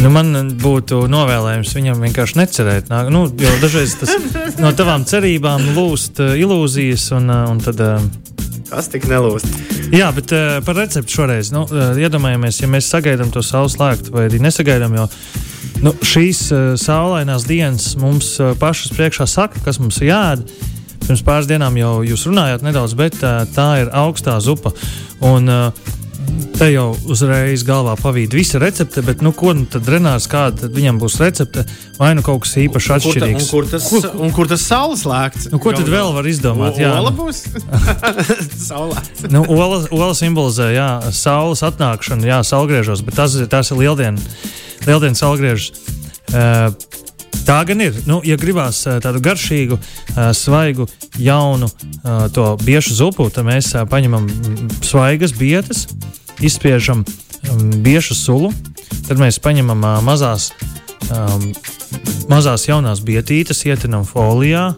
Nu, 0.00 0.10
man 0.12 0.52
būtu 0.60 1.04
novēlējums 1.10 1.72
viņam 1.76 2.02
vienkārši 2.04 2.38
necerēt. 2.40 2.90
Nā, 2.92 3.04
nu, 3.12 3.24
jo 3.26 3.52
dažreiz 3.62 3.96
tas 4.00 4.12
no 4.62 4.72
tavām 4.76 5.06
cerībām 5.08 5.72
lūst 5.76 6.20
uh, 6.22 6.34
ilūzijas, 6.38 7.08
un, 7.16 7.30
uh, 7.32 7.48
un 7.52 7.62
tad. 7.64 7.80
Uh, 7.82 8.64
Kas 8.66 8.90
tik 8.90 9.06
nelūst? 9.06 9.46
Jā, 9.94 10.08
bet 10.14 10.32
uh, 10.34 10.58
par 10.66 10.78
recepti 10.80 11.14
šoreiz. 11.16 11.52
Nu, 11.54 11.64
uh, 11.70 11.98
iedomājamies, 12.00 12.60
ja 12.62 12.70
mēs 12.70 12.90
sagaidām 12.92 13.30
to 13.34 13.44
saules 13.46 13.78
lēktu, 13.80 14.12
vai 14.14 14.26
arī 14.28 14.42
nesagaidām, 14.42 14.96
jo 14.98 15.06
Nu, 15.84 15.92
šīs 16.04 16.46
uh, 16.54 16.62
saulainās 16.80 17.44
dienas 17.48 17.92
mums 18.00 18.34
uh, 18.40 18.54
pašas 18.58 18.94
priekšā 18.96 19.28
saka, 19.30 19.60
kas 19.64 19.80
mums 19.82 20.00
ir 20.02 20.12
jādara. 20.12 20.72
Pirms 21.06 21.22
pāris 21.22 21.46
dienām 21.46 21.76
jau 21.78 22.00
jūs 22.06 22.24
runājāt 22.26 22.64
nedaudz, 22.66 22.96
bet 22.98 23.20
uh, 23.22 23.44
tā 23.54 23.68
ir 23.84 23.92
augstā 23.94 24.38
zupa. 24.42 24.74
Un, 25.24 25.52
uh, 25.52 25.94
Te 26.56 26.70
jau 26.72 26.86
uzreiz 27.12 27.62
galvā 27.66 27.92
pavīd 28.00 28.32
visa 28.34 28.58
recepte, 28.60 29.02
bet, 29.04 29.20
nu, 29.24 29.30
ko 29.36 29.52
nu 29.56 29.66
tad 29.70 29.86
Renārs, 29.92 30.26
kāda 30.30 30.70
viņam 30.72 30.98
būs 31.00 31.18
recepte, 31.20 31.66
vai 32.00 32.14
nu 32.16 32.24
kaut 32.24 32.42
kas 32.46 32.54
īpaši 32.64 32.92
atšķirīgs. 32.96 33.48
Kur, 33.52 33.68
ta, 33.68 33.78
un 33.78 33.84
kur, 33.86 34.02
tas, 34.02 34.18
un 34.26 34.34
kur 34.38 34.50
tas 34.50 34.64
saules 34.64 35.04
lēkts? 35.08 35.50
Nu, 35.52 35.60
ko 35.62 35.74
tad 35.76 35.88
vēl 35.92 36.14
var 36.16 36.28
izdomāt? 36.28 36.80
Jā, 36.80 36.94
ola 36.98 37.12
būs 37.14 37.44
saulēts. 38.68 39.28
nu, 39.32 39.44
ola, 39.52 39.82
ola 39.92 40.12
simbolizē, 40.16 40.70
jā, 40.76 40.90
saules 41.16 41.64
atnākšanu, 41.66 42.28
jā, 42.32 42.40
saulgriežos, 42.48 43.04
bet 43.06 43.20
tas, 43.20 43.36
tas 43.52 43.72
ir 43.72 43.84
lieldiena 43.84 44.36
lieldienas 44.86 45.22
salgriežus. 45.22 45.72
Uh, 46.32 46.72
Tā 47.46 47.60
gan 47.62 47.78
ir. 47.78 47.94
Nu, 48.10 48.18
ja 48.26 48.34
gribās 48.34 48.80
uh, 48.88 48.96
tādu 49.02 49.20
garšīgu, 49.22 49.76
uh, 49.78 50.30
svaigu, 50.34 50.88
jaunu 51.22 51.68
uh, 51.70 52.26
to 52.34 52.48
biešu 52.64 52.96
zupu, 52.98 53.28
tad 53.30 53.46
mēs 53.46 53.70
uh, 53.76 53.84
paņemam 53.86 54.26
svaigas 54.82 55.34
bietas, 55.36 55.84
izspiežam 56.42 57.04
um, 57.04 57.70
biešu 57.86 58.18
sulu, 58.18 58.50
tad 59.06 59.22
mēs 59.22 59.38
paņemam 59.42 59.86
uh, 59.86 60.00
mazās, 60.02 60.48
um, 61.06 61.46
mazās 62.32 62.66
jaunās 62.66 63.04
bietītes, 63.06 63.62
ietinam 63.70 64.02
folijā, 64.08 64.72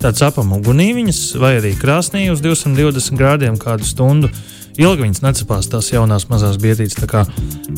tad 0.00 0.16
cepam 0.16 0.56
ugunī 0.56 0.94
viņas 0.96 1.20
vai 1.40 1.58
arī 1.58 1.74
krāsnī 1.76 2.30
uz 2.32 2.40
220 2.44 3.20
grādiem 3.20 3.60
kādu 3.60 3.84
stundu. 3.88 4.32
Ilgi 4.74 5.04
viņas 5.04 5.22
necepās 5.22 5.68
tās 5.70 5.92
jaunās 5.92 6.26
mazās 6.30 6.58
bietītes, 6.58 6.98
tā 6.98 7.06
kā 7.10 7.24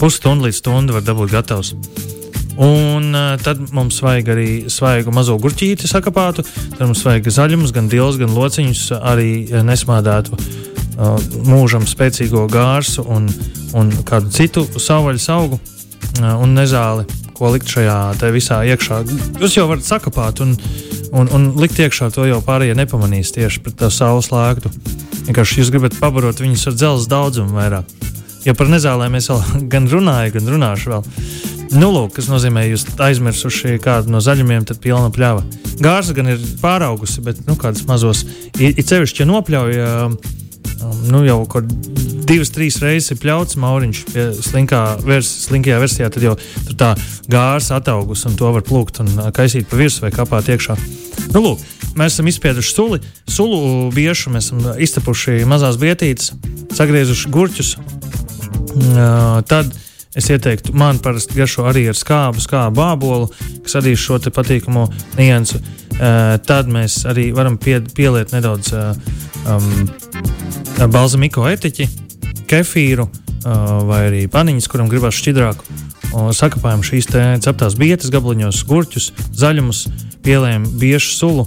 pusstundu 0.00 0.48
līdz 0.48 0.60
stundu 0.62 0.96
var 0.96 1.04
dabūt 1.04 1.34
gatavs. 1.34 1.74
Un 2.56 3.10
uh, 3.12 3.34
tad 3.36 3.60
mums 3.76 3.98
vajag 4.00 4.30
arī 4.32 4.48
svaigu 4.72 5.12
mazo 5.12 5.36
gurķīti 5.40 5.90
sakapātu, 5.90 6.44
tad 6.78 6.86
mums 6.86 7.04
vajag 7.04 7.28
zaļumus, 7.36 7.74
gan 7.76 7.90
dilus, 7.92 8.16
gan 8.16 8.32
lociņus, 8.32 8.86
arī 8.96 9.28
nesmādētu 9.66 10.38
uh, 10.38 11.20
mūžam 11.44 11.84
spēcīgo 11.84 12.46
gārsu 12.48 13.04
un, 13.12 13.28
un 13.76 13.92
kādu 14.08 14.32
citu 14.32 14.64
savvaļas 14.72 15.28
augu 15.36 15.60
uh, 15.60 16.32
un 16.40 16.56
nezāli, 16.56 17.04
ko 17.36 17.52
likt 17.52 17.68
šajā 17.68 17.98
visā 18.32 18.62
iekšā. 18.72 19.02
Jūs 19.42 19.58
jau 19.58 19.68
varat 19.68 19.84
sakapāt 19.84 20.40
un, 20.40 20.56
un, 21.12 21.28
un 21.28 21.50
likt 21.60 21.76
iekšā 21.84 22.08
to 22.16 22.24
jau 22.24 22.40
pārējie 22.40 22.78
nepamanīs 22.80 23.36
tieši 23.36 23.66
pret 23.66 23.76
tā 23.84 23.92
saules 23.92 24.32
lēktu. 24.32 24.72
Vienkārši 25.26 25.60
jūs 25.60 25.72
gribat 25.74 25.96
pabarot 25.98 26.38
viņus 26.42 26.68
ar 26.70 26.76
dzelzceļa 26.78 27.10
daudzumu 27.10 27.58
vairāk. 27.58 27.90
Ja 28.46 28.54
par 28.54 28.70
nezālēm 28.70 29.18
es 29.18 29.26
vēl 29.30 29.42
gan 29.72 29.88
runāju, 29.90 30.36
gan 30.38 30.50
runāšu 30.54 30.94
vēl. 30.94 31.06
Nu, 31.74 31.90
lūk, 31.90 32.14
kas 32.16 32.28
nozīmē, 32.30 32.62
jūs 32.70 32.86
aizmirsuši 33.02 33.80
kādu 33.82 34.12
no 34.14 34.20
zaļumiem, 34.22 34.68
tad 34.68 34.78
pilna 34.82 35.10
pļava. 35.10 35.42
Gārza 35.82 36.14
gan 36.14 36.30
ir 36.30 36.42
pāraugusi, 36.62 37.24
bet 37.26 37.42
nu, 37.48 37.56
kādas 37.58 37.82
mazos, 37.88 38.22
ir 38.54 38.78
cevišķi, 38.78 39.24
ja 39.24 39.28
nopļauj, 39.32 39.80
um, 39.82 40.14
nu, 41.10 41.24
jau 41.26 41.40
kaut 41.50 41.66
divas, 42.26 42.50
trīs 42.54 42.78
reizes 42.82 43.12
ir 43.14 43.20
pļauts 43.22 43.58
mauriņš 43.60 44.02
pie 44.12 44.26
slinkā 44.46 44.82
vers, 45.06 45.28
slinkajā 45.46 45.78
versijā, 45.82 46.10
tad 46.12 46.26
jau 46.26 46.34
tā 46.78 46.92
gārza 47.30 47.80
ataugusi 47.80 48.28
un 48.30 48.38
to 48.38 48.50
var 48.54 48.64
plūkt 48.66 49.02
un 49.04 49.10
kaisīt 49.36 49.68
pa 49.70 49.78
virsmu 49.78 50.06
vai 50.06 50.14
kapāt 50.14 50.50
iekšā. 50.54 50.78
Nu, 51.34 51.42
lūk, 51.42 51.62
Mēs 51.96 52.16
esam 52.16 52.28
izspieduši 52.28 52.74
suli, 52.74 53.00
sulu 53.30 53.90
biešu, 53.94 54.32
mēs 54.34 54.50
esam 54.50 54.78
iztepuši 54.82 55.40
mazās 55.48 55.78
vietītes, 55.80 56.34
sagriezuši 56.76 57.32
gurķus. 57.32 57.72
Uh, 58.76 59.40
tad 59.48 59.72
es 60.16 60.28
ieteiktu, 60.32 60.74
man 60.76 61.00
parasti 61.00 61.38
garšo 61.38 61.64
arī 61.70 61.86
ar 61.88 61.96
skābu, 61.96 62.42
skābu 62.44 62.76
bābolu, 62.76 63.30
kas 63.64 63.78
arī 63.80 63.94
šo 63.96 64.20
patīkamo 64.20 64.86
niansu. 65.16 65.62
Uh, 65.96 66.36
tad 66.44 66.68
mēs 66.68 67.02
arī 67.08 67.30
varam 67.32 67.56
pie, 67.56 67.78
pieliet 67.96 68.36
nedaudz 68.36 68.74
uh, 68.76 68.92
um, 69.48 69.88
balzamiko 70.92 71.48
etiķi. 71.48 71.88
kefīru 72.46 73.08
vai 73.86 74.06
arī 74.08 74.22
paniņas, 74.30 74.66
kuram 74.70 74.88
gribās 74.90 75.14
šķidrāku. 75.18 75.64
Sakapājam 76.34 76.82
šīs 76.86 77.08
ceptās 77.44 77.76
bietas, 77.78 78.10
gabaliņos, 78.10 78.62
gurķus, 78.66 79.10
zaļumus, 79.36 79.86
pielējam 80.24 80.64
biešu 80.80 81.12
sulu, 81.14 81.46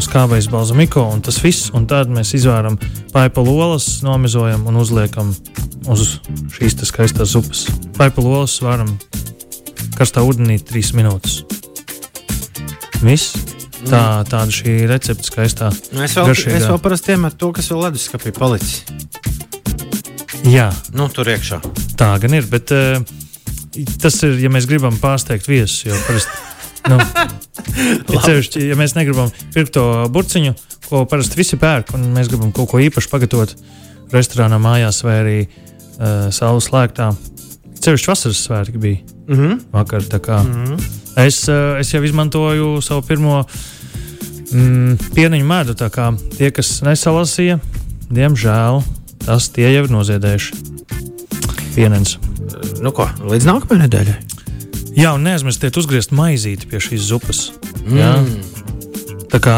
skābais 0.00 0.48
balzamiko 0.50 1.04
un 1.12 1.20
tas 1.24 1.38
viss. 1.42 1.70
Un 1.76 1.86
tad 1.90 2.10
mēs 2.12 2.34
izvāram 2.38 2.78
paipa 3.12 3.44
olas, 3.44 4.00
nomizojam 4.06 4.66
un 4.70 4.80
uzliekam 4.80 5.34
uz 5.92 6.18
šīs 6.56 6.78
skaistās 6.88 7.34
zupas. 7.34 7.66
Paipa 7.98 8.24
olas 8.24 8.56
varam 8.64 8.94
karstā 9.98 10.24
ūdenī 10.24 10.58
3 10.62 10.94
minūtes. 10.98 11.42
Viss. 13.02 13.34
Tā, 13.82 13.98
mm. 13.98 14.28
tāda 14.30 14.54
šī 14.54 14.76
recepte 14.86 15.26
skaistā. 15.26 15.72
Nu, 15.90 16.04
es 16.06 16.14
vēl, 16.14 16.28
garšīgā. 16.30 16.58
es 16.60 16.68
vēl 16.70 16.78
parasti 16.84 17.16
iemetu 17.16 17.40
to, 17.40 17.48
kas 17.56 17.70
vēl 17.72 17.88
leduskapī 17.88 18.30
palicis. 18.36 18.84
Jā, 20.46 20.68
nu, 20.94 21.08
tur 21.10 21.30
iekšā. 21.30 21.58
Tā 21.98 22.12
gan 22.22 22.38
ir, 22.38 22.46
bet 22.50 22.70
uh, 22.74 23.02
tas 24.02 24.20
ir, 24.26 24.38
ja 24.42 24.50
mēs 24.54 24.68
gribam 24.70 24.94
pārsteigt 25.02 25.50
viesus. 25.50 25.82
Jo 25.88 25.98
parasti, 26.06 26.41
nu, 26.90 26.98
ja, 28.14 28.22
cevišķi, 28.26 28.66
ja 28.70 28.78
mēs 28.78 28.96
negribam 28.98 29.30
pirkt 29.54 29.74
to 29.76 29.86
burciņu, 30.12 30.54
ko 30.88 31.04
parasti 31.10 31.38
visi 31.38 31.58
pērk, 31.60 31.94
un 31.96 32.10
mēs 32.16 32.30
gribam 32.32 32.52
kaut 32.54 32.70
ko 32.72 32.80
īpašu 32.82 33.12
pagatavot 33.12 33.54
restorānā, 34.12 34.58
mājās 34.62 35.02
vai 35.06 35.18
arī 35.20 35.38
uh, 35.42 36.28
saules 36.34 36.68
slēgtā. 36.70 37.12
Cevišķi 37.82 38.10
vasaras 38.10 38.42
svētki 38.46 38.78
bija 38.78 38.98
mm 39.28 39.38
-hmm. 39.38 39.60
vakar. 39.72 40.02
Mm 40.02 40.64
-hmm. 40.64 41.00
Es, 41.16 41.48
eh, 41.48 41.80
es 41.80 41.94
jau 41.94 42.04
izmantoju 42.04 42.80
savu 42.80 43.02
pirmo 43.02 43.44
mm, 44.52 44.96
pieniņu 45.14 45.44
medu. 45.44 45.74
Tie, 46.38 46.50
kas 46.50 46.80
nesalasīja, 46.82 47.58
diemžēl 48.10 48.82
tas 49.26 49.48
tie 49.48 49.68
jau 49.74 49.84
ir 49.84 49.90
noziedējuši. 49.90 50.52
Pienens. 51.74 52.18
Nu 52.82 52.92
ko, 52.92 53.08
līdz 53.20 53.48
nākamajai 53.48 53.84
nedēļai. 53.84 54.31
Jā, 54.96 55.14
un 55.16 55.24
neaizmirstiet 55.24 55.76
uzgriezt 55.80 56.12
maizīti 56.16 56.68
pie 56.68 56.80
šīs 56.82 57.08
zupas. 57.08 57.46
Mm. 57.86 57.96
Jā? 57.96 58.12
Tā 59.32 59.40
kā 59.42 59.56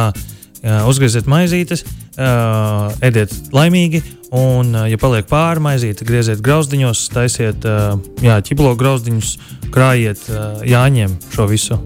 jā, 0.62 0.80
uzgrieziet 0.90 1.28
maizītes, 1.30 1.84
uh, 2.14 2.92
ēdiet 3.04 3.34
laimīgi, 3.54 4.02
un, 4.30 4.70
uh, 4.74 4.86
ja 4.90 5.00
paliek 5.00 5.26
pāri 5.30 5.62
maizīte, 5.64 6.06
grieziet 6.06 6.42
grauzdiņos, 6.44 7.08
taisiet 7.14 7.66
uh, 7.68 7.96
jā, 8.22 8.38
ķiblo 8.46 8.76
grauzdiņus, 8.78 9.36
krājiet 9.74 10.28
uh, 10.30 10.62
jāņem 10.68 11.18
šo 11.34 11.50
visu. 11.50 11.80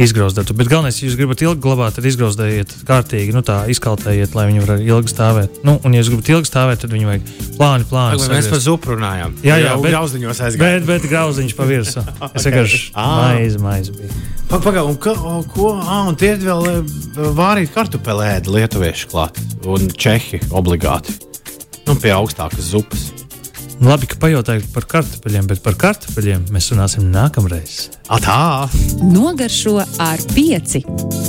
Izgrauzdētu. 0.00 0.54
Bet 0.56 0.70
galvenais, 0.72 0.96
ja 1.00 1.08
jūs 1.08 1.16
gribat 1.18 1.42
ilgi 1.44 1.60
glabāt, 1.62 1.96
tad 1.98 2.06
izgrauzdējiet 2.08 2.72
kārtīgi, 2.88 3.34
nu 3.36 3.42
tā 3.44 3.58
izkaltējiet, 3.72 4.32
lai 4.36 4.46
viņi 4.48 4.62
varētu 4.64 4.86
ilgi 4.88 5.12
stāvēt. 5.12 5.58
Nu, 5.66 5.76
un, 5.84 5.92
ja 5.92 6.00
jūs 6.00 6.10
gribat 6.12 6.30
ilgi 6.32 6.48
stāvēt, 6.48 6.80
tad 6.84 6.94
viņi 6.94 7.08
vajag 7.10 7.32
plāni, 7.58 7.88
plāni. 7.90 8.28
Mēs 8.32 8.48
par 8.52 8.62
zupu 8.64 8.94
runājām. 8.94 9.36
Jā, 9.44 9.58
jā, 9.60 9.74
bet 9.82 9.92
grauzdiņos 9.92 10.42
aizgājām. 10.48 10.86
Bet, 10.86 10.88
bet 10.88 11.08
grauzdiņš 11.12 11.56
pa 11.58 11.68
virsmu. 11.68 12.04
Es 12.32 12.48
vienkārši 12.48 12.80
maizi, 12.96 13.60
maizi 13.62 13.96
bija. 13.96 14.20
Pagaidām, 14.52 14.92
un, 14.94 15.00
ka, 15.00 15.16
ko? 15.52 15.72
Ah, 15.80 16.06
un 16.08 16.16
tie 16.20 16.34
ir 16.36 16.44
vēl 16.44 17.32
vārīt 17.36 17.72
kartupelēdi 17.76 18.52
lietuvieši 18.52 19.10
klāt 19.12 19.40
un 19.68 19.92
čehi 19.92 20.40
obligāti. 20.52 21.18
Nu, 21.86 21.96
pie 21.98 22.14
augstākas 22.14 22.72
zupas. 22.72 23.10
Labi, 23.80 24.08
ka 24.10 24.18
pajautāju 24.20 24.66
par 24.74 24.84
kartupeļiem, 24.90 25.46
bet 25.50 25.62
par 25.64 25.78
kartupeļiem 25.80 26.44
mēs 26.52 26.68
runāsim 26.74 27.06
nākamreiz. 27.12 27.86
Atā! 28.12 28.68
Nogaršo 29.00 29.78
ar 30.02 30.26
pieci. 30.34 30.82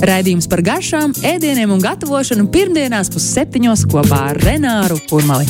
Raidījums 0.04 0.50
par 0.50 0.64
garšām, 0.66 1.16
ēdieniem 1.24 1.72
un 1.74 1.80
gatavošanu 1.84 2.50
pirmdienās 2.54 3.12
pusseptiņos 3.14 3.86
kopā 3.94 4.26
ar 4.34 4.44
Renāru 4.44 5.00
Kurmali. 5.08 5.48